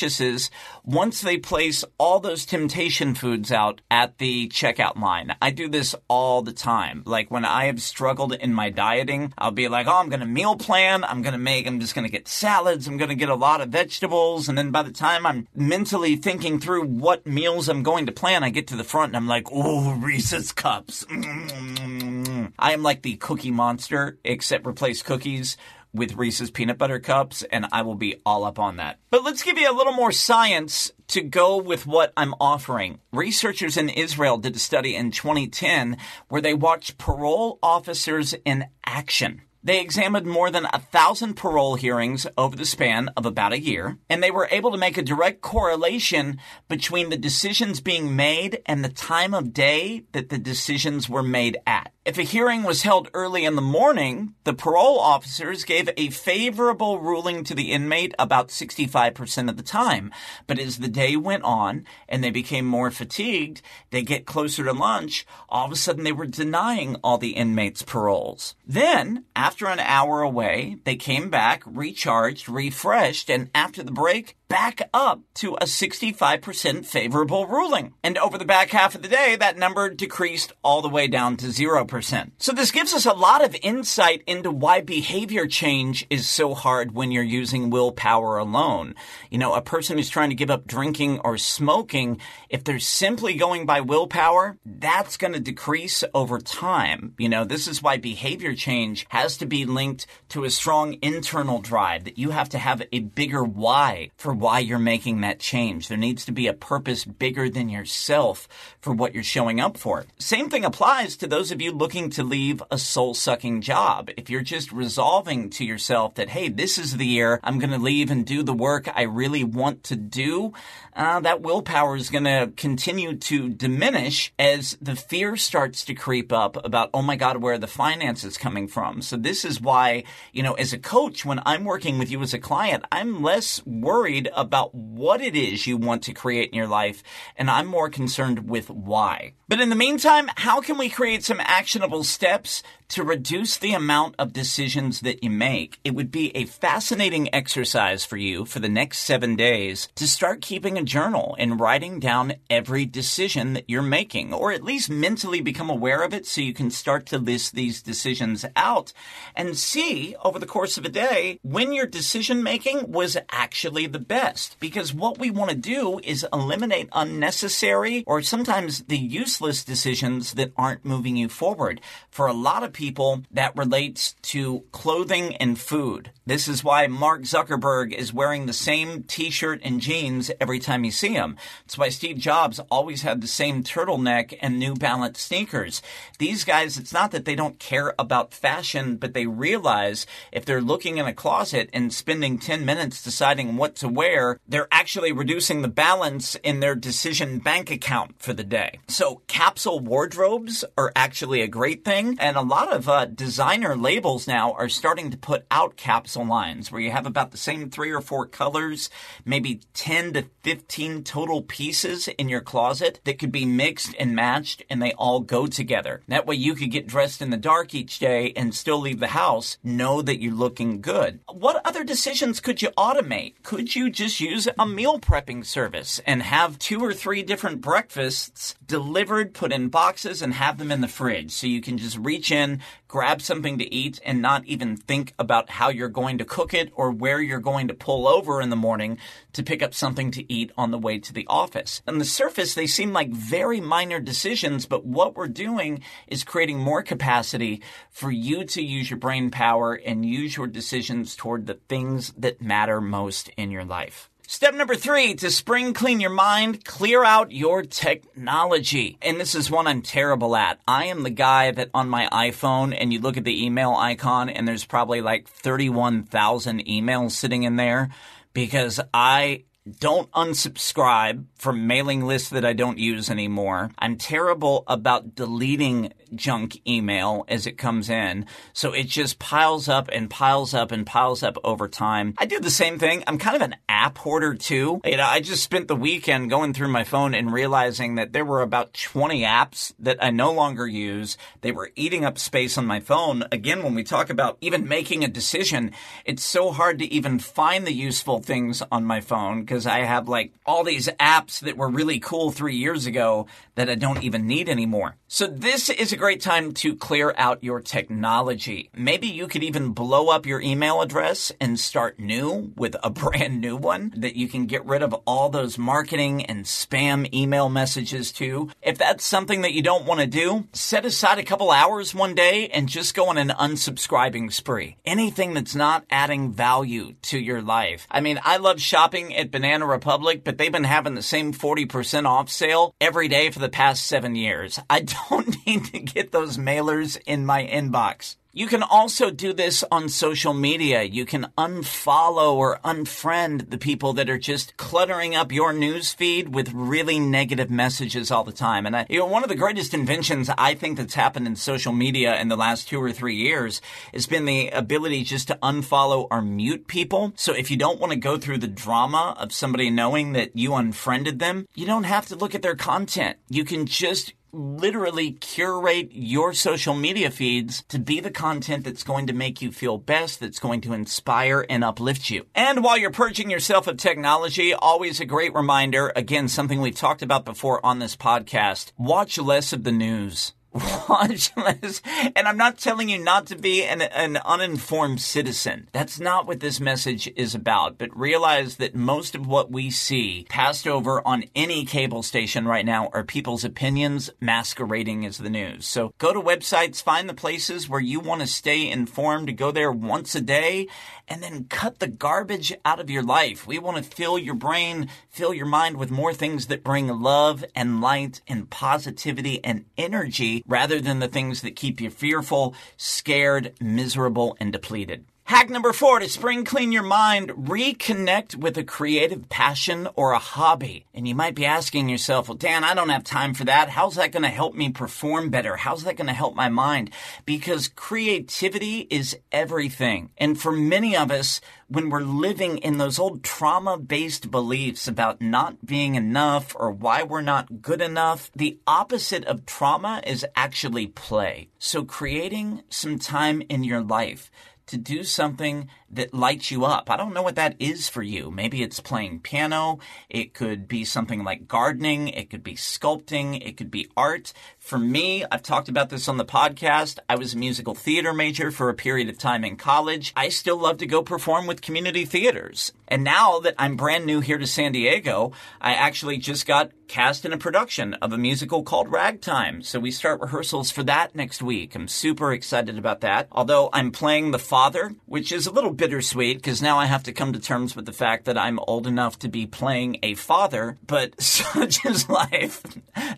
once 0.84 1.20
they 1.20 1.38
place 1.38 1.84
all 1.98 2.20
those 2.20 2.44
temptation 2.44 3.14
foods 3.14 3.50
out 3.52 3.80
at 3.90 4.18
the 4.18 4.48
checkout 4.48 4.98
line. 5.00 5.34
I 5.40 5.50
do 5.50 5.68
this 5.68 5.94
all 6.08 6.42
the 6.42 6.52
time. 6.52 7.02
Like 7.06 7.30
when 7.30 7.44
I 7.44 7.66
have 7.66 7.80
struggled 7.80 8.34
in 8.34 8.52
my 8.52 8.70
dieting, 8.70 9.32
I'll 9.38 9.50
be 9.50 9.68
like, 9.68 9.86
oh, 9.86 9.96
I'm 9.96 10.08
going 10.08 10.20
to 10.20 10.26
meal 10.26 10.56
plan. 10.56 11.04
I'm 11.04 11.22
going 11.22 11.32
to 11.32 11.38
make, 11.38 11.66
I'm 11.66 11.80
just 11.80 11.94
going 11.94 12.06
to 12.06 12.12
get 12.12 12.28
salads. 12.28 12.86
I'm 12.86 12.96
going 12.96 13.08
to 13.10 13.14
get 13.14 13.28
a 13.28 13.34
lot 13.34 13.60
of 13.60 13.70
vegetables. 13.70 14.48
And 14.48 14.58
then 14.58 14.70
by 14.70 14.82
the 14.82 14.92
time 14.92 15.26
I'm 15.26 15.48
mentally 15.54 16.16
thinking 16.16 16.60
through 16.60 16.86
what 16.86 17.26
meals 17.26 17.68
I'm 17.68 17.82
going 17.82 18.06
to 18.06 18.12
plan, 18.12 18.44
I 18.44 18.50
get 18.50 18.66
to 18.68 18.76
the 18.76 18.84
front 18.84 19.10
and 19.10 19.16
I'm 19.16 19.28
like, 19.28 19.46
oh, 19.52 19.94
Reese's 19.94 20.52
cups. 20.52 21.04
Mm-hmm. 21.04 22.46
I 22.58 22.72
am 22.72 22.82
like 22.82 23.02
the 23.02 23.16
cookie 23.16 23.50
monster, 23.50 24.18
except 24.24 24.66
replace 24.66 25.02
cookies 25.02 25.56
with 25.94 26.16
Reese's 26.16 26.50
peanut 26.50 26.76
butter 26.76 26.98
cups, 26.98 27.44
and 27.44 27.66
I 27.72 27.82
will 27.82 27.94
be 27.94 28.20
all 28.26 28.44
up 28.44 28.58
on 28.58 28.76
that. 28.76 28.98
But 29.10 29.24
let's 29.24 29.42
give 29.42 29.56
you 29.56 29.70
a 29.70 29.72
little 29.72 29.92
more 29.92 30.12
science 30.12 30.92
to 31.08 31.22
go 31.22 31.56
with 31.56 31.86
what 31.86 32.12
I'm 32.16 32.34
offering. 32.40 32.98
Researchers 33.12 33.76
in 33.76 33.88
Israel 33.88 34.36
did 34.36 34.56
a 34.56 34.58
study 34.58 34.96
in 34.96 35.12
2010 35.12 35.96
where 36.28 36.42
they 36.42 36.54
watched 36.54 36.98
parole 36.98 37.58
officers 37.62 38.34
in 38.44 38.66
action. 38.84 39.42
They 39.64 39.80
examined 39.80 40.26
more 40.26 40.50
than 40.50 40.66
a 40.66 40.78
thousand 40.78 41.34
parole 41.34 41.76
hearings 41.76 42.26
over 42.36 42.54
the 42.54 42.66
span 42.66 43.08
of 43.16 43.24
about 43.24 43.54
a 43.54 43.60
year, 43.60 43.96
and 44.10 44.22
they 44.22 44.30
were 44.30 44.46
able 44.50 44.70
to 44.72 44.76
make 44.76 44.98
a 44.98 45.02
direct 45.02 45.40
correlation 45.40 46.38
between 46.68 47.08
the 47.08 47.16
decisions 47.16 47.80
being 47.80 48.14
made 48.14 48.60
and 48.66 48.84
the 48.84 48.90
time 48.90 49.32
of 49.32 49.54
day 49.54 50.04
that 50.12 50.28
the 50.28 50.36
decisions 50.36 51.08
were 51.08 51.22
made 51.22 51.56
at. 51.66 51.94
If 52.04 52.18
a 52.18 52.22
hearing 52.22 52.64
was 52.64 52.82
held 52.82 53.08
early 53.14 53.46
in 53.46 53.56
the 53.56 53.62
morning, 53.62 54.34
the 54.44 54.52
parole 54.52 54.98
officers 54.98 55.64
gave 55.64 55.88
a 55.96 56.10
favorable 56.10 57.00
ruling 57.00 57.44
to 57.44 57.54
the 57.54 57.72
inmate 57.72 58.14
about 58.18 58.48
65% 58.48 59.48
of 59.48 59.56
the 59.56 59.62
time. 59.62 60.12
But 60.46 60.58
as 60.58 60.76
the 60.76 60.88
day 60.88 61.16
went 61.16 61.44
on 61.44 61.86
and 62.06 62.22
they 62.22 62.28
became 62.28 62.66
more 62.66 62.90
fatigued, 62.90 63.62
they 63.88 64.02
get 64.02 64.26
closer 64.26 64.64
to 64.64 64.74
lunch, 64.74 65.24
all 65.48 65.64
of 65.64 65.72
a 65.72 65.76
sudden 65.76 66.04
they 66.04 66.12
were 66.12 66.26
denying 66.26 66.96
all 66.96 67.16
the 67.16 67.30
inmates 67.30 67.80
paroles. 67.80 68.54
Then, 68.66 69.24
after 69.54 69.68
an 69.68 69.78
hour 69.78 70.20
away, 70.20 70.78
they 70.82 70.96
came 70.96 71.30
back, 71.30 71.62
recharged, 71.64 72.48
refreshed, 72.48 73.30
and 73.30 73.48
after 73.54 73.84
the 73.84 73.92
break, 73.92 74.36
back 74.54 74.88
up 74.94 75.20
to 75.34 75.56
a 75.56 75.64
65% 75.64 76.86
favorable 76.86 77.44
ruling. 77.48 77.92
And 78.04 78.16
over 78.16 78.38
the 78.38 78.44
back 78.44 78.70
half 78.70 78.94
of 78.94 79.02
the 79.02 79.08
day, 79.08 79.34
that 79.34 79.58
number 79.58 79.90
decreased 79.90 80.52
all 80.62 80.80
the 80.80 80.88
way 80.88 81.08
down 81.08 81.36
to 81.38 81.46
0%. 81.46 82.30
So 82.38 82.52
this 82.52 82.70
gives 82.70 82.94
us 82.94 83.04
a 83.04 83.14
lot 83.14 83.44
of 83.44 83.56
insight 83.62 84.22
into 84.28 84.52
why 84.52 84.80
behavior 84.80 85.48
change 85.48 86.06
is 86.08 86.28
so 86.28 86.54
hard 86.54 86.92
when 86.92 87.10
you're 87.10 87.24
using 87.24 87.68
willpower 87.68 88.38
alone. 88.38 88.94
You 89.28 89.38
know, 89.38 89.54
a 89.54 89.60
person 89.60 89.96
who's 89.96 90.08
trying 90.08 90.28
to 90.28 90.36
give 90.36 90.52
up 90.52 90.68
drinking 90.68 91.18
or 91.24 91.36
smoking, 91.36 92.20
if 92.48 92.62
they're 92.62 92.78
simply 92.78 93.34
going 93.34 93.66
by 93.66 93.80
willpower, 93.80 94.56
that's 94.64 95.16
going 95.16 95.32
to 95.32 95.40
decrease 95.40 96.04
over 96.14 96.38
time. 96.38 97.14
You 97.18 97.28
know, 97.28 97.42
this 97.42 97.66
is 97.66 97.82
why 97.82 97.96
behavior 97.96 98.54
change 98.54 99.04
has 99.08 99.36
to 99.38 99.46
be 99.46 99.64
linked 99.64 100.06
to 100.28 100.44
a 100.44 100.50
strong 100.50 100.96
internal 101.02 101.60
drive 101.60 102.04
that 102.04 102.18
you 102.18 102.30
have 102.30 102.50
to 102.50 102.58
have 102.58 102.84
a 102.92 103.00
bigger 103.00 103.42
why 103.42 104.10
for 104.16 104.32
why 104.44 104.58
you're 104.58 104.78
making 104.78 105.22
that 105.22 105.40
change. 105.40 105.88
There 105.88 105.96
needs 105.96 106.26
to 106.26 106.32
be 106.32 106.48
a 106.48 106.52
purpose 106.52 107.06
bigger 107.06 107.48
than 107.48 107.70
yourself 107.70 108.46
for 108.82 108.92
what 108.92 109.14
you're 109.14 109.22
showing 109.22 109.58
up 109.58 109.78
for. 109.78 110.04
Same 110.18 110.50
thing 110.50 110.66
applies 110.66 111.16
to 111.16 111.26
those 111.26 111.50
of 111.50 111.62
you 111.62 111.72
looking 111.72 112.10
to 112.10 112.22
leave 112.22 112.62
a 112.70 112.76
soul 112.76 113.14
sucking 113.14 113.62
job. 113.62 114.10
If 114.18 114.28
you're 114.28 114.42
just 114.42 114.70
resolving 114.70 115.48
to 115.48 115.64
yourself 115.64 116.16
that, 116.16 116.28
hey, 116.28 116.50
this 116.50 116.76
is 116.76 116.98
the 116.98 117.06
year 117.06 117.40
I'm 117.42 117.58
going 117.58 117.70
to 117.70 117.78
leave 117.78 118.10
and 118.10 118.26
do 118.26 118.42
the 118.42 118.52
work 118.52 118.86
I 118.94 119.04
really 119.04 119.44
want 119.44 119.82
to 119.84 119.96
do, 119.96 120.52
uh, 120.94 121.20
that 121.20 121.40
willpower 121.40 121.96
is 121.96 122.10
going 122.10 122.24
to 122.24 122.52
continue 122.54 123.16
to 123.16 123.48
diminish 123.48 124.30
as 124.38 124.76
the 124.78 124.94
fear 124.94 125.38
starts 125.38 125.86
to 125.86 125.94
creep 125.94 126.32
up 126.34 126.62
about, 126.66 126.90
oh 126.92 127.00
my 127.00 127.16
God, 127.16 127.38
where 127.38 127.54
are 127.54 127.58
the 127.58 127.66
finances 127.66 128.36
coming 128.36 128.68
from? 128.68 129.00
So 129.00 129.16
this 129.16 129.46
is 129.46 129.58
why, 129.58 130.04
you 130.34 130.42
know, 130.42 130.52
as 130.52 130.74
a 130.74 130.78
coach, 130.78 131.24
when 131.24 131.40
I'm 131.46 131.64
working 131.64 131.98
with 131.98 132.10
you 132.10 132.20
as 132.20 132.34
a 132.34 132.38
client, 132.38 132.84
I'm 132.92 133.22
less 133.22 133.64
worried 133.64 134.23
about 134.34 134.74
what 134.74 135.20
it 135.20 135.36
is 135.36 135.66
you 135.66 135.76
want 135.76 136.02
to 136.04 136.12
create 136.12 136.50
in 136.50 136.56
your 136.56 136.66
life, 136.66 137.02
and 137.36 137.50
I'm 137.50 137.66
more 137.66 137.90
concerned 137.90 138.48
with 138.48 138.70
why. 138.70 139.34
But 139.48 139.60
in 139.60 139.68
the 139.68 139.76
meantime, 139.76 140.30
how 140.36 140.60
can 140.60 140.78
we 140.78 140.88
create 140.88 141.24
some 141.24 141.40
actionable 141.40 142.04
steps 142.04 142.62
to 142.88 143.02
reduce 143.02 143.56
the 143.56 143.72
amount 143.72 144.14
of 144.18 144.32
decisions 144.32 145.00
that 145.00 145.22
you 145.22 145.30
make. 145.30 145.78
It 145.84 145.94
would 145.94 146.10
be 146.10 146.34
a 146.36 146.44
fascinating 146.44 147.34
exercise 147.34 148.04
for 148.04 148.16
you 148.16 148.44
for 148.44 148.58
the 148.58 148.68
next 148.68 148.98
seven 148.98 149.36
days 149.36 149.88
to 149.94 150.06
start 150.06 150.40
keeping 150.40 150.76
a 150.76 150.82
journal 150.82 151.34
and 151.38 151.58
writing 151.58 151.98
down 151.98 152.34
every 152.50 152.84
decision 152.84 153.54
that 153.54 153.68
you're 153.68 153.82
making, 153.82 154.32
or 154.32 154.52
at 154.52 154.62
least 154.62 154.90
mentally 154.90 155.40
become 155.40 155.70
aware 155.70 156.02
of 156.02 156.12
it 156.12 156.26
so 156.26 156.40
you 156.40 156.54
can 156.54 156.70
start 156.70 157.06
to 157.06 157.18
list 157.18 157.54
these 157.54 157.82
decisions 157.82 158.44
out 158.56 158.92
and 159.34 159.56
see 159.56 160.14
over 160.22 160.38
the 160.38 160.46
course 160.46 160.76
of 160.76 160.84
a 160.84 160.88
day 160.88 161.38
when 161.42 161.72
your 161.72 161.86
decision 161.86 162.42
making 162.42 162.92
was 162.92 163.16
actually 163.30 163.86
the 163.86 163.98
best. 163.98 164.56
Because 164.60 164.92
what 164.92 165.18
we 165.18 165.30
want 165.30 165.50
to 165.50 165.56
do 165.56 166.00
is 166.04 166.26
eliminate 166.32 166.88
unnecessary 166.92 168.04
or 168.06 168.20
sometimes 168.20 168.84
the 168.84 168.98
useless 168.98 169.64
decisions 169.64 170.34
that 170.34 170.52
aren't 170.56 170.84
moving 170.84 171.16
you 171.16 171.28
forward. 171.28 171.80
For 172.10 172.26
a 172.26 172.32
lot 172.32 172.62
of 172.62 172.72
people, 172.74 173.22
that 173.30 173.56
relates 173.56 174.12
to 174.22 174.64
clothing 174.72 175.36
and 175.36 175.58
food. 175.58 176.10
This 176.26 176.48
is 176.48 176.64
why 176.64 176.86
Mark 176.86 177.22
Zuckerberg 177.22 177.92
is 177.92 178.12
wearing 178.12 178.46
the 178.46 178.52
same 178.52 179.02
t-shirt 179.04 179.60
and 179.62 179.80
jeans 179.80 180.30
every 180.40 180.58
time 180.58 180.84
you 180.84 180.90
see 180.90 181.14
him. 181.14 181.36
It's 181.64 181.78
why 181.78 181.88
Steve 181.88 182.18
Jobs 182.18 182.60
always 182.70 183.02
had 183.02 183.20
the 183.20 183.26
same 183.26 183.62
turtleneck 183.62 184.36
and 184.40 184.58
New 184.58 184.74
Balance 184.74 185.20
sneakers. 185.20 185.82
These 186.18 186.44
guys, 186.44 186.78
it's 186.78 186.92
not 186.92 187.10
that 187.12 187.24
they 187.24 187.34
don't 187.34 187.58
care 187.58 187.94
about 187.98 188.34
fashion, 188.34 188.96
but 188.96 189.14
they 189.14 189.26
realize 189.26 190.06
if 190.32 190.44
they're 190.44 190.60
looking 190.60 190.98
in 190.98 191.06
a 191.06 191.14
closet 191.14 191.70
and 191.72 191.92
spending 191.92 192.38
10 192.38 192.64
minutes 192.64 193.02
deciding 193.02 193.56
what 193.56 193.76
to 193.76 193.88
wear, 193.88 194.40
they're 194.48 194.68
actually 194.72 195.12
reducing 195.12 195.62
the 195.62 195.68
balance 195.68 196.34
in 196.36 196.60
their 196.60 196.74
decision 196.74 197.38
bank 197.38 197.70
account 197.70 198.20
for 198.20 198.32
the 198.32 198.44
day. 198.44 198.80
So 198.88 199.22
capsule 199.26 199.80
wardrobes 199.80 200.64
are 200.76 200.92
actually 200.96 201.42
a 201.42 201.48
great 201.48 201.84
thing. 201.84 202.16
And 202.18 202.36
a 202.36 202.42
lot 202.42 202.63
of 202.72 202.88
uh, 202.88 203.06
designer 203.06 203.76
labels 203.76 204.26
now 204.26 204.52
are 204.52 204.68
starting 204.68 205.10
to 205.10 205.16
put 205.16 205.44
out 205.50 205.76
capsule 205.76 206.26
lines 206.26 206.70
where 206.70 206.80
you 206.80 206.90
have 206.90 207.06
about 207.06 207.30
the 207.30 207.36
same 207.36 207.70
three 207.70 207.90
or 207.90 208.00
four 208.00 208.26
colors, 208.26 208.90
maybe 209.24 209.60
10 209.74 210.12
to 210.14 210.24
15 210.42 211.04
total 211.04 211.42
pieces 211.42 212.08
in 212.08 212.28
your 212.28 212.40
closet 212.40 213.00
that 213.04 213.18
could 213.18 213.32
be 213.32 213.44
mixed 213.44 213.94
and 213.98 214.14
matched 214.14 214.62
and 214.70 214.82
they 214.82 214.92
all 214.92 215.20
go 215.20 215.46
together. 215.46 216.02
That 216.08 216.26
way 216.26 216.36
you 216.36 216.54
could 216.54 216.70
get 216.70 216.86
dressed 216.86 217.22
in 217.22 217.30
the 217.30 217.36
dark 217.36 217.74
each 217.74 217.98
day 217.98 218.32
and 218.36 218.54
still 218.54 218.78
leave 218.78 219.00
the 219.00 219.08
house, 219.08 219.58
know 219.62 220.02
that 220.02 220.20
you're 220.20 220.34
looking 220.34 220.80
good. 220.80 221.20
What 221.30 221.60
other 221.64 221.84
decisions 221.84 222.40
could 222.40 222.62
you 222.62 222.70
automate? 222.78 223.42
Could 223.42 223.74
you 223.74 223.90
just 223.90 224.20
use 224.20 224.48
a 224.58 224.66
meal 224.66 225.00
prepping 225.00 225.44
service 225.44 226.00
and 226.06 226.22
have 226.22 226.58
two 226.58 226.80
or 226.80 226.92
three 226.92 227.22
different 227.22 227.60
breakfasts 227.60 228.54
delivered, 228.66 229.34
put 229.34 229.52
in 229.52 229.68
boxes, 229.68 230.22
and 230.22 230.34
have 230.34 230.58
them 230.58 230.70
in 230.70 230.80
the 230.80 230.88
fridge 230.88 231.30
so 231.30 231.46
you 231.46 231.60
can 231.60 231.78
just 231.78 231.98
reach 231.98 232.30
in, 232.30 232.53
grab 232.88 233.20
something 233.20 233.58
to 233.58 233.74
eat, 233.74 234.00
and 234.04 234.22
not 234.22 234.44
even 234.46 234.76
think 234.76 235.14
about 235.18 235.50
how 235.50 235.68
you're 235.68 235.88
going 235.88 236.18
to 236.18 236.24
cook 236.24 236.54
it 236.54 236.70
or 236.74 236.90
where 236.90 237.20
you're 237.20 237.40
going 237.40 237.68
to 237.68 237.74
pull 237.74 238.06
over 238.08 238.40
in 238.40 238.50
the 238.50 238.56
morning 238.56 238.98
to 239.32 239.42
pick 239.42 239.62
up 239.62 239.74
something 239.74 240.10
to 240.10 240.32
eat 240.32 240.52
on 240.56 240.70
the 240.70 240.78
way 240.78 240.98
to 240.98 241.12
the 241.12 241.26
office. 241.28 241.82
On 241.86 241.98
the 241.98 242.04
surface, 242.04 242.54
they 242.54 242.66
seem 242.66 242.92
like 242.92 243.10
very 243.10 243.60
minor 243.60 244.00
decisions, 244.00 244.66
but 244.66 244.84
what 244.84 245.16
we're 245.16 245.28
doing 245.28 245.82
is 246.06 246.24
creating 246.24 246.58
more 246.58 246.82
capacity 246.82 247.62
for 247.90 248.10
you 248.10 248.44
to 248.44 248.62
use 248.62 248.90
your 248.90 248.98
brain 248.98 249.30
power 249.30 249.74
and 249.74 250.06
use 250.06 250.36
your 250.36 250.46
decisions 250.46 251.16
toward 251.16 251.46
the 251.46 251.58
things 251.68 252.12
that 252.16 252.40
matter 252.40 252.80
most 252.80 253.28
in 253.36 253.50
your 253.50 253.64
life. 253.64 254.10
Step 254.26 254.54
number 254.54 254.74
three 254.74 255.14
to 255.16 255.30
spring 255.30 255.74
clean 255.74 256.00
your 256.00 256.08
mind, 256.08 256.64
clear 256.64 257.04
out 257.04 257.30
your 257.30 257.62
technology. 257.62 258.96
And 259.02 259.20
this 259.20 259.34
is 259.34 259.50
one 259.50 259.66
I'm 259.66 259.82
terrible 259.82 260.34
at. 260.34 260.60
I 260.66 260.86
am 260.86 261.02
the 261.02 261.10
guy 261.10 261.50
that 261.50 261.68
on 261.74 261.90
my 261.90 262.08
iPhone 262.10 262.74
and 262.76 262.90
you 262.90 263.00
look 263.00 263.18
at 263.18 263.24
the 263.24 263.44
email 263.44 263.72
icon 263.72 264.30
and 264.30 264.48
there's 264.48 264.64
probably 264.64 265.02
like 265.02 265.28
31,000 265.28 266.64
emails 266.64 267.10
sitting 267.12 267.42
in 267.42 267.56
there 267.56 267.90
because 268.32 268.80
I 268.94 269.44
don't 269.78 270.10
unsubscribe 270.12 271.24
from 271.36 271.66
mailing 271.66 272.06
lists 272.06 272.30
that 272.30 272.44
I 272.44 272.54
don't 272.54 272.78
use 272.78 273.10
anymore. 273.10 273.70
I'm 273.78 273.96
terrible 273.96 274.64
about 274.66 275.14
deleting 275.14 275.92
junk 276.16 276.60
email 276.66 277.24
as 277.28 277.46
it 277.46 277.58
comes 277.58 277.90
in. 277.90 278.26
So 278.52 278.72
it 278.72 278.84
just 278.86 279.18
piles 279.18 279.68
up 279.68 279.88
and 279.92 280.10
piles 280.10 280.54
up 280.54 280.72
and 280.72 280.86
piles 280.86 281.22
up 281.22 281.36
over 281.44 281.68
time. 281.68 282.14
I 282.18 282.26
do 282.26 282.40
the 282.40 282.50
same 282.50 282.78
thing. 282.78 283.04
I'm 283.06 283.18
kind 283.18 283.36
of 283.36 283.42
an 283.42 283.56
app 283.68 283.98
hoarder 283.98 284.34
too. 284.34 284.80
You 284.84 284.96
know, 284.96 285.06
I 285.06 285.20
just 285.20 285.42
spent 285.42 285.68
the 285.68 285.76
weekend 285.76 286.30
going 286.30 286.54
through 286.54 286.68
my 286.68 286.84
phone 286.84 287.14
and 287.14 287.32
realizing 287.32 287.96
that 287.96 288.12
there 288.12 288.24
were 288.24 288.42
about 288.42 288.74
20 288.74 289.22
apps 289.22 289.72
that 289.78 290.02
I 290.02 290.10
no 290.10 290.32
longer 290.32 290.66
use. 290.66 291.16
They 291.40 291.52
were 291.52 291.70
eating 291.76 292.04
up 292.04 292.18
space 292.18 292.56
on 292.58 292.66
my 292.66 292.80
phone. 292.80 293.24
Again, 293.32 293.62
when 293.62 293.74
we 293.74 293.84
talk 293.84 294.10
about 294.10 294.38
even 294.40 294.68
making 294.68 295.04
a 295.04 295.08
decision, 295.08 295.72
it's 296.04 296.24
so 296.24 296.52
hard 296.52 296.78
to 296.78 296.92
even 296.92 297.18
find 297.18 297.66
the 297.66 297.72
useful 297.72 298.20
things 298.20 298.62
on 298.70 298.84
my 298.84 299.00
phone 299.00 299.40
because 299.40 299.66
I 299.66 299.80
have 299.80 300.08
like 300.08 300.32
all 300.46 300.64
these 300.64 300.88
apps 301.00 301.40
that 301.40 301.56
were 301.56 301.68
really 301.68 301.98
cool 301.98 302.30
three 302.30 302.56
years 302.56 302.86
ago 302.86 303.26
that 303.54 303.68
I 303.70 303.74
don't 303.74 304.02
even 304.02 304.26
need 304.26 304.48
anymore. 304.48 304.96
So 305.06 305.26
this 305.26 305.70
is 305.70 305.92
a 305.92 305.96
great 306.04 306.20
time 306.20 306.52
to 306.52 306.76
clear 306.76 307.14
out 307.16 307.42
your 307.42 307.62
technology. 307.62 308.68
Maybe 308.76 309.06
you 309.06 309.26
could 309.26 309.42
even 309.42 309.72
blow 309.72 310.10
up 310.10 310.26
your 310.26 310.38
email 310.38 310.82
address 310.82 311.32
and 311.40 311.58
start 311.58 311.98
new 311.98 312.52
with 312.58 312.76
a 312.82 312.90
brand 313.04 313.40
new 313.40 313.56
one 313.56 313.90
that 313.96 314.14
you 314.14 314.28
can 314.28 314.44
get 314.44 314.66
rid 314.66 314.82
of 314.82 314.92
all 315.06 315.30
those 315.30 315.56
marketing 315.56 316.26
and 316.26 316.44
spam 316.44 317.10
email 317.14 317.48
messages 317.48 318.12
to. 318.12 318.50
If 318.60 318.76
that's 318.76 319.02
something 319.02 319.40
that 319.40 319.54
you 319.54 319.62
don't 319.62 319.86
want 319.86 320.00
to 320.00 320.06
do, 320.06 320.46
set 320.52 320.84
aside 320.84 321.18
a 321.18 321.24
couple 321.24 321.50
hours 321.50 321.94
one 321.94 322.14
day 322.14 322.48
and 322.48 322.68
just 322.68 322.94
go 322.94 323.08
on 323.08 323.16
an 323.16 323.30
unsubscribing 323.30 324.30
spree. 324.30 324.76
Anything 324.84 325.32
that's 325.32 325.54
not 325.54 325.86
adding 325.88 326.32
value 326.32 326.96
to 327.04 327.18
your 327.18 327.40
life. 327.40 327.86
I 327.90 328.02
mean, 328.02 328.20
I 328.22 328.36
love 328.36 328.60
shopping 328.60 329.16
at 329.16 329.30
Banana 329.30 329.64
Republic, 329.64 330.22
but 330.22 330.36
they've 330.36 330.52
been 330.52 330.64
having 330.64 330.96
the 330.96 331.00
same 331.00 331.32
40% 331.32 332.06
off 332.06 332.28
sale 332.28 332.74
every 332.78 333.08
day 333.08 333.30
for 333.30 333.38
the 333.38 333.48
past 333.48 333.86
seven 333.86 334.14
years. 334.14 334.60
I 334.68 334.80
don't 335.08 335.34
need 335.46 335.64
to 335.72 335.83
get 335.84 336.12
those 336.12 336.38
mailers 336.38 336.98
in 337.06 337.26
my 337.26 337.46
inbox. 337.46 338.16
You 338.36 338.48
can 338.48 338.64
also 338.64 339.12
do 339.12 339.32
this 339.32 339.62
on 339.70 339.88
social 339.88 340.34
media. 340.34 340.82
You 340.82 341.06
can 341.06 341.28
unfollow 341.38 342.34
or 342.34 342.58
unfriend 342.64 343.50
the 343.50 343.58
people 343.58 343.92
that 343.92 344.10
are 344.10 344.18
just 344.18 344.56
cluttering 344.56 345.14
up 345.14 345.30
your 345.30 345.52
news 345.52 345.92
feed 345.92 346.34
with 346.34 346.52
really 346.52 346.98
negative 346.98 347.48
messages 347.48 348.10
all 348.10 348.24
the 348.24 348.32
time. 348.32 348.66
And 348.66 348.76
I, 348.76 348.86
you 348.88 348.98
know, 348.98 349.06
one 349.06 349.22
of 349.22 349.28
the 349.28 349.36
greatest 349.36 349.72
inventions 349.72 350.28
I 350.36 350.54
think 350.54 350.78
that's 350.78 350.94
happened 350.94 351.28
in 351.28 351.36
social 351.36 351.72
media 351.72 352.20
in 352.20 352.26
the 352.26 352.36
last 352.36 352.66
two 352.66 352.82
or 352.82 352.90
three 352.90 353.14
years 353.14 353.60
has 353.92 354.08
been 354.08 354.24
the 354.24 354.48
ability 354.48 355.04
just 355.04 355.28
to 355.28 355.38
unfollow 355.40 356.08
or 356.10 356.20
mute 356.20 356.66
people. 356.66 357.12
So 357.14 357.32
if 357.34 357.52
you 357.52 357.56
don't 357.56 357.78
want 357.78 357.92
to 357.92 357.98
go 358.00 358.18
through 358.18 358.38
the 358.38 358.48
drama 358.48 359.14
of 359.16 359.32
somebody 359.32 359.70
knowing 359.70 360.12
that 360.14 360.36
you 360.36 360.54
unfriended 360.54 361.20
them, 361.20 361.46
you 361.54 361.66
don't 361.66 361.84
have 361.84 362.06
to 362.06 362.16
look 362.16 362.34
at 362.34 362.42
their 362.42 362.56
content. 362.56 363.16
You 363.28 363.44
can 363.44 363.64
just 363.66 364.12
literally 364.34 365.12
curate 365.12 365.88
your 365.92 366.32
social 366.32 366.74
media 366.74 367.10
feeds 367.10 367.62
to 367.64 367.78
be 367.78 368.00
the 368.00 368.10
content 368.10 368.64
that's 368.64 368.82
going 368.82 369.06
to 369.06 369.12
make 369.12 369.40
you 369.40 369.52
feel 369.52 369.78
best, 369.78 370.20
that's 370.20 370.38
going 370.38 370.60
to 370.62 370.72
inspire 370.72 371.46
and 371.48 371.62
uplift 371.62 372.10
you. 372.10 372.26
And 372.34 372.64
while 372.64 372.76
you're 372.76 372.90
purging 372.90 373.30
yourself 373.30 373.66
of 373.66 373.76
technology, 373.76 374.52
always 374.52 375.00
a 375.00 375.04
great 375.04 375.34
reminder, 375.34 375.92
again, 375.94 376.28
something 376.28 376.60
we've 376.60 376.74
talked 376.74 377.02
about 377.02 377.24
before 377.24 377.64
on 377.64 377.78
this 377.78 377.96
podcast, 377.96 378.72
watch 378.76 379.18
less 379.18 379.52
of 379.52 379.64
the 379.64 379.72
news 379.72 380.32
watch 380.88 381.32
less. 381.36 381.82
And 382.14 382.28
I'm 382.28 382.36
not 382.36 382.58
telling 382.58 382.88
you 382.88 382.98
not 382.98 383.26
to 383.26 383.36
be 383.36 383.64
an, 383.64 383.82
an 383.82 384.18
uninformed 384.18 385.00
citizen. 385.00 385.68
That's 385.72 385.98
not 385.98 386.26
what 386.26 386.38
this 386.38 386.60
message 386.60 387.10
is 387.16 387.34
about. 387.34 387.76
But 387.76 387.96
realize 387.96 388.56
that 388.56 388.74
most 388.74 389.16
of 389.16 389.26
what 389.26 389.50
we 389.50 389.70
see 389.70 390.26
passed 390.28 390.68
over 390.68 391.04
on 391.06 391.24
any 391.34 391.64
cable 391.64 392.04
station 392.04 392.46
right 392.46 392.64
now 392.64 392.88
are 392.92 393.02
people's 393.02 393.44
opinions 393.44 394.10
masquerading 394.20 395.04
as 395.04 395.18
the 395.18 395.30
news. 395.30 395.66
So 395.66 395.92
go 395.98 396.12
to 396.12 396.20
websites, 396.20 396.82
find 396.82 397.08
the 397.08 397.14
places 397.14 397.68
where 397.68 397.80
you 397.80 397.98
want 397.98 398.20
to 398.20 398.26
stay 398.28 398.70
informed, 398.70 399.36
go 399.36 399.50
there 399.50 399.72
once 399.72 400.14
a 400.14 400.20
day, 400.20 400.68
and 401.08 401.22
then 401.22 401.44
cut 401.44 401.80
the 401.80 401.88
garbage 401.88 402.52
out 402.64 402.78
of 402.78 402.90
your 402.90 403.02
life. 403.02 403.46
We 403.46 403.58
want 403.58 403.76
to 403.78 403.82
fill 403.82 404.18
your 404.18 404.34
brain, 404.34 404.88
fill 405.10 405.34
your 405.34 405.46
mind 405.46 405.76
with 405.76 405.90
more 405.90 406.14
things 406.14 406.46
that 406.46 406.62
bring 406.62 406.86
love 406.86 407.44
and 407.56 407.80
light 407.80 408.20
and 408.28 408.48
positivity 408.48 409.44
and 409.44 409.64
energy 409.76 410.43
rather 410.46 410.80
than 410.80 410.98
the 410.98 411.08
things 411.08 411.42
that 411.42 411.56
keep 411.56 411.80
you 411.80 411.90
fearful, 411.90 412.54
scared, 412.76 413.54
miserable, 413.60 414.36
and 414.40 414.52
depleted. 414.52 415.04
Hack 415.26 415.48
number 415.48 415.72
four 415.72 416.00
to 416.00 416.08
spring 416.08 416.44
clean 416.44 416.70
your 416.70 416.82
mind, 416.82 417.30
reconnect 417.30 418.36
with 418.36 418.58
a 418.58 418.62
creative 418.62 419.30
passion 419.30 419.88
or 419.96 420.12
a 420.12 420.18
hobby. 420.18 420.84
And 420.92 421.08
you 421.08 421.14
might 421.14 421.34
be 421.34 421.46
asking 421.46 421.88
yourself, 421.88 422.28
well, 422.28 422.36
Dan, 422.36 422.62
I 422.62 422.74
don't 422.74 422.90
have 422.90 423.04
time 423.04 423.32
for 423.32 423.44
that. 423.44 423.70
How's 423.70 423.94
that 423.94 424.12
going 424.12 424.24
to 424.24 424.28
help 424.28 424.54
me 424.54 424.68
perform 424.68 425.30
better? 425.30 425.56
How's 425.56 425.84
that 425.84 425.96
going 425.96 426.08
to 426.08 426.12
help 426.12 426.34
my 426.34 426.50
mind? 426.50 426.90
Because 427.24 427.68
creativity 427.68 428.86
is 428.90 429.16
everything. 429.32 430.10
And 430.18 430.38
for 430.38 430.52
many 430.52 430.94
of 430.94 431.10
us, 431.10 431.40
when 431.68 431.88
we're 431.88 432.02
living 432.02 432.58
in 432.58 432.76
those 432.76 432.98
old 432.98 433.24
trauma 433.24 433.78
based 433.78 434.30
beliefs 434.30 434.86
about 434.86 435.22
not 435.22 435.64
being 435.64 435.94
enough 435.94 436.54
or 436.54 436.70
why 436.70 437.02
we're 437.02 437.22
not 437.22 437.62
good 437.62 437.80
enough, 437.80 438.30
the 438.36 438.58
opposite 438.66 439.24
of 439.24 439.46
trauma 439.46 440.02
is 440.06 440.26
actually 440.36 440.86
play. 440.86 441.48
So 441.58 441.82
creating 441.82 442.62
some 442.68 442.98
time 442.98 443.42
in 443.48 443.64
your 443.64 443.80
life 443.80 444.30
to 444.66 444.76
do 444.76 445.04
something 445.04 445.68
that 445.94 446.14
lights 446.14 446.50
you 446.50 446.64
up. 446.64 446.90
I 446.90 446.96
don't 446.96 447.14
know 447.14 447.22
what 447.22 447.36
that 447.36 447.56
is 447.58 447.88
for 447.88 448.02
you. 448.02 448.30
Maybe 448.30 448.62
it's 448.62 448.80
playing 448.80 449.20
piano. 449.20 449.78
It 450.08 450.34
could 450.34 450.68
be 450.68 450.84
something 450.84 451.24
like 451.24 451.48
gardening. 451.48 452.08
It 452.08 452.30
could 452.30 452.42
be 452.42 452.54
sculpting. 452.54 453.44
It 453.46 453.56
could 453.56 453.70
be 453.70 453.88
art. 453.96 454.32
For 454.58 454.78
me, 454.78 455.24
I've 455.30 455.42
talked 455.42 455.68
about 455.68 455.90
this 455.90 456.08
on 456.08 456.16
the 456.16 456.24
podcast. 456.24 456.98
I 457.08 457.16
was 457.16 457.34
a 457.34 457.38
musical 457.38 457.74
theater 457.74 458.12
major 458.12 458.50
for 458.50 458.68
a 458.68 458.74
period 458.74 459.08
of 459.08 459.18
time 459.18 459.44
in 459.44 459.56
college. 459.56 460.12
I 460.16 460.28
still 460.28 460.56
love 460.56 460.78
to 460.78 460.86
go 460.86 461.02
perform 461.02 461.46
with 461.46 461.62
community 461.62 462.04
theaters. 462.04 462.72
And 462.88 463.02
now 463.02 463.40
that 463.40 463.54
I'm 463.58 463.76
brand 463.76 464.04
new 464.04 464.20
here 464.20 464.38
to 464.38 464.46
San 464.46 464.72
Diego, 464.72 465.32
I 465.60 465.74
actually 465.74 466.18
just 466.18 466.46
got 466.46 466.70
cast 466.86 467.24
in 467.24 467.32
a 467.32 467.38
production 467.38 467.94
of 467.94 468.12
a 468.12 468.18
musical 468.18 468.62
called 468.62 468.92
Ragtime. 468.92 469.62
So 469.62 469.80
we 469.80 469.90
start 469.90 470.20
rehearsals 470.20 470.70
for 470.70 470.82
that 470.84 471.14
next 471.14 471.42
week. 471.42 471.74
I'm 471.74 471.88
super 471.88 472.32
excited 472.32 472.78
about 472.78 473.00
that. 473.00 473.28
Although 473.32 473.70
I'm 473.72 473.90
playing 473.90 474.30
the 474.30 474.38
father, 474.38 474.94
which 475.06 475.32
is 475.32 475.46
a 475.46 475.52
little 475.52 475.72
bittersweet 475.84 476.38
because 476.38 476.62
now 476.62 476.78
I 476.78 476.86
have 476.86 477.02
to 477.02 477.12
come 477.12 477.34
to 477.34 477.38
terms 477.38 477.76
with 477.76 477.84
the 477.84 477.92
fact 477.92 478.24
that 478.24 478.38
I'm 478.38 478.58
old 478.60 478.86
enough 478.86 479.18
to 479.18 479.28
be 479.28 479.46
playing 479.46 479.98
a 480.02 480.14
father, 480.14 480.78
but 480.86 481.20
such 481.20 481.84
is 481.84 482.08
life. 482.08 482.62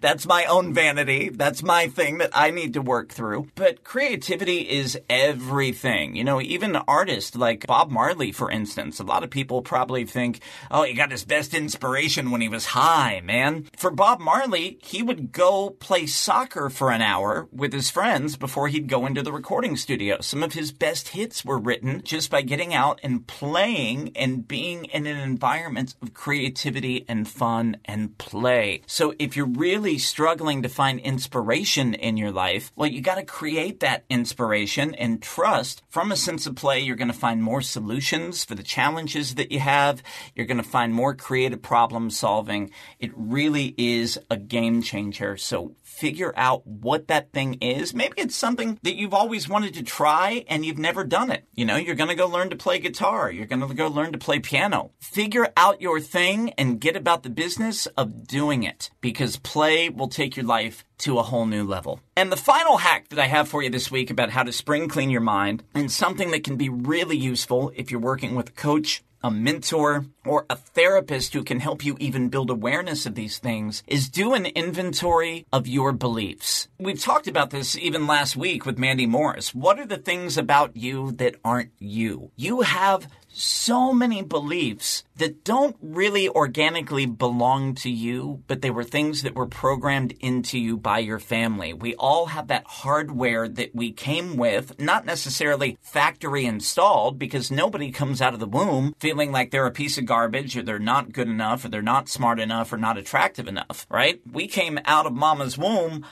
That's 0.01 0.27
my 0.27 0.47
own 0.47 0.75
vanity. 0.75 1.29
That's 1.29 1.63
my 1.63 1.87
thing 1.87 2.19
that 2.19 2.31
I 2.35 2.51
need 2.51 2.75
to 2.75 2.83
work 2.83 3.13
through. 3.13 3.47
But 3.55 3.85
creativity 3.85 4.69
is 4.69 4.99
everything. 5.09 6.17
You 6.17 6.25
know, 6.25 6.41
even 6.41 6.75
artists 6.75 7.37
like 7.37 7.69
Bob 7.69 7.93
Marley, 7.93 8.33
for 8.33 8.51
instance, 8.51 8.99
a 8.99 9.05
lot 9.05 9.23
of 9.23 9.31
people 9.31 9.63
probably 9.63 10.05
think, 10.05 10.41
oh, 10.69 10.83
he 10.83 10.93
got 10.93 11.13
his 11.13 11.25
best 11.25 11.55
inspiration 11.55 12.33
when 12.33 12.41
he 12.41 12.49
was 12.49 12.67
high, 12.67 13.21
man. 13.23 13.67
For 13.77 13.93
Bob 13.93 14.19
Marley, 14.19 14.79
he 14.83 15.05
would 15.05 15.31
go 15.31 15.71
play 15.71 16.07
soccer 16.07 16.69
for 16.69 16.91
an 16.91 17.01
hour 17.01 17.47
with 17.53 17.73
his 17.73 17.91
friends 17.91 18.37
before 18.37 18.67
he'd 18.67 18.89
go 18.89 19.07
into 19.07 19.23
the 19.23 19.33
recording 19.33 19.77
studio. 19.77 20.17
Some 20.21 20.43
of 20.43 20.55
his 20.55 20.73
best 20.73 21.11
hits 21.11 21.45
were 21.45 21.59
written 21.59 22.03
just 22.03 22.29
by 22.29 22.43
getting 22.43 22.56
out 22.75 23.01
and 23.03 23.27
playing 23.27 24.13
and 24.17 24.47
being 24.47 24.85
in 24.87 25.07
an 25.07 25.17
environment 25.17 25.95
of 26.03 26.15
creativity 26.15 27.05
and 27.09 27.29
fun 27.29 27.77
and 27.85 28.17
play. 28.19 28.83
So 28.87 29.15
if 29.19 29.37
you're 29.37 29.47
really 29.47 29.99
struggling 29.99 30.63
to 30.63 30.69
find 30.69 31.01
inspiration 31.01 31.95
in 31.95 32.17
your 32.17 32.31
life, 32.31 32.73
well, 32.77 32.89
you 32.89 33.01
got 33.01 33.17
to 33.17 33.25
create 33.25 33.81
that 33.81 34.05
inspiration 34.09 34.95
and 34.95 35.23
trust 35.23 35.83
from 35.89 36.13
a 36.13 36.17
sense 36.17 36.47
of 36.47 36.57
play. 36.57 36.81
You're 36.81 36.97
going 36.97 37.09
to 37.09 37.15
find 37.15 37.43
more 37.43 37.63
solutions 37.63 38.45
for 38.45 38.55
the 38.55 38.63
challenges 38.63 39.37
that 39.37 39.53
you 39.53 39.61
have. 39.61 40.03
You're 40.35 40.47
going 40.47 40.57
to 40.57 40.63
find 40.63 40.93
more 40.93 41.15
creative 41.15 41.63
problem 41.63 42.11
solving. 42.11 42.71
It 42.99 43.13
really 43.15 43.75
is 43.77 44.19
a 44.31 44.37
game 44.37 44.83
changer. 44.83 45.37
So 45.37 45.75
figure 45.97 46.33
out 46.37 46.67
what 46.67 47.09
that 47.09 47.33
thing 47.33 47.55
is. 47.55 47.95
Maybe 47.95 48.15
it's 48.19 48.37
something 48.37 48.79
that 48.83 48.97
you've 48.97 49.15
always 49.15 49.49
wanted 49.49 49.75
to 49.75 49.83
try 49.83 50.45
and 50.49 50.65
you've 50.65 50.79
never 50.79 51.05
done 51.05 51.31
it. 51.31 51.45
You 51.55 51.65
know, 51.65 51.77
you're 51.77 51.95
going 51.95 52.11
to 52.11 52.15
go 52.15 52.27
learn 52.27 52.51
to 52.51 52.57
play 52.57 52.79
guitar. 52.79 53.31
You're 53.31 53.47
going 53.47 53.67
to 53.67 53.75
go 53.75 53.89
learn 53.89 54.13
to 54.13 54.19
play 54.19 54.39
piano. 54.39 54.93
Figure 55.01 55.49
out 55.57 55.81
your 55.81 56.01
thing 56.01 56.53
and 56.59 56.81
get 56.81 56.97
about 56.97 57.23
the 57.23 57.31
business 57.31 57.87
of 57.97 58.27
doing 58.27 58.63
it 58.63 58.91
because 59.01 59.39
play 59.39 59.89
will 59.89 60.09
take 60.09 60.37
your 60.37 60.47
life 60.47 60.85
to 60.99 61.19
a 61.19 61.23
whole 61.23 61.47
new 61.47 61.65
level. 61.65 62.01
And 62.17 62.33
the 62.33 62.37
final 62.37 62.79
hack 62.79 63.09
that 63.09 63.19
I 63.19 63.27
have 63.27 63.49
for 63.49 63.63
you 63.63 63.71
this 63.71 63.91
week 63.91 64.11
about 64.11 64.31
how 64.31 64.43
to 64.43 64.53
spring 64.53 64.89
clean 64.89 65.11
your 65.11 65.21
mind 65.21 65.63
and 65.75 65.91
something 65.91 66.31
that 66.31 66.45
can 66.45 66.57
be 66.57 66.69
really 66.69 67.17
useful 67.17 67.73
if 67.75 67.91
you're 67.91 68.01
working 68.01 68.35
with 68.35 68.51
a 68.51 68.53
coach 68.53 69.03
a 69.23 69.31
mentor, 69.31 70.07
or 70.25 70.47
a 70.49 70.57
therapist 70.57 71.33
who 71.33 71.43
can 71.43 71.61
help 71.61 71.85
you 71.85 71.97
even 71.99 72.29
build 72.29 72.51
awareness 72.51 73.07
of 73.07 73.15
these 73.15 73.39
things 73.39 73.83
is 73.87 74.09
do 74.09 74.35
an 74.35 74.47
inventory 74.47 75.47
of 75.53 75.67
your 75.67 75.93
beliefs. 75.93 76.69
We've 76.79 77.01
talked 77.01 77.27
about 77.27 77.51
this 77.51 77.77
even 77.77 78.07
last 78.07 78.37
week 78.37 78.67
with 78.67 78.79
Mandy 78.79 79.07
Morris. 79.07 79.55
What 79.55 79.79
are 79.79 79.87
the 79.87 79.97
things 79.97 80.37
about 80.37 80.77
you 80.77 81.13
that 81.13 81.37
aren't 81.45 81.73
you? 81.79 82.31
You 82.37 82.61
have 82.63 83.09
so 83.37 83.93
many 83.93 84.23
beliefs 84.23 85.05
that 85.17 85.45
don't 85.45 85.77
really 85.81 86.29
organically 86.29 87.07
belong 87.07 87.75
to 87.75 87.91
you, 87.91 88.43
but 88.47 88.63
they 88.63 88.71
were 88.71 88.85
things 88.85 89.23
that 89.23 89.35
were 89.35 89.47
programmed 89.47 90.13
into 90.21 90.59
you 90.59 90.77
by 90.77 90.99
your 90.99 91.19
family. 91.19 91.73
We 91.73 91.95
all 91.97 92.27
have 92.27 92.49
that 92.49 92.67
hardware 92.67 93.49
that 93.49 93.75
we 93.75 93.93
came 93.93 94.37
with, 94.37 94.79
not 94.81 95.05
necessarily 95.05 95.79
factory 95.81 96.45
installed, 96.45 97.19
because 97.19 97.51
nobody 97.51 97.91
comes 97.91 98.21
out 98.23 98.35
of 98.35 98.41
the 98.41 98.47
womb 98.47 98.95
feeling 98.99 99.33
like 99.33 99.51
they're 99.51 99.67
a 99.67 99.71
piece 99.71 99.99
of 99.99 100.07
garbage 100.07 100.57
or 100.57 100.63
they're 100.63 100.79
not 100.79 101.13
good 101.13 101.29
enough 101.29 101.65
or 101.65 101.69
they're 101.69 101.83
not 101.83 102.09
smart 102.09 102.41
enough 102.41 102.73
or 102.73 102.79
not 102.79 102.99
attractive 102.99 103.49
enough, 103.49 103.87
right? 103.91 104.21
We 104.31 104.47
came 104.47 104.79
out 104.85 105.07
of 105.07 105.13
mama's 105.13 105.59
womb 105.59 106.05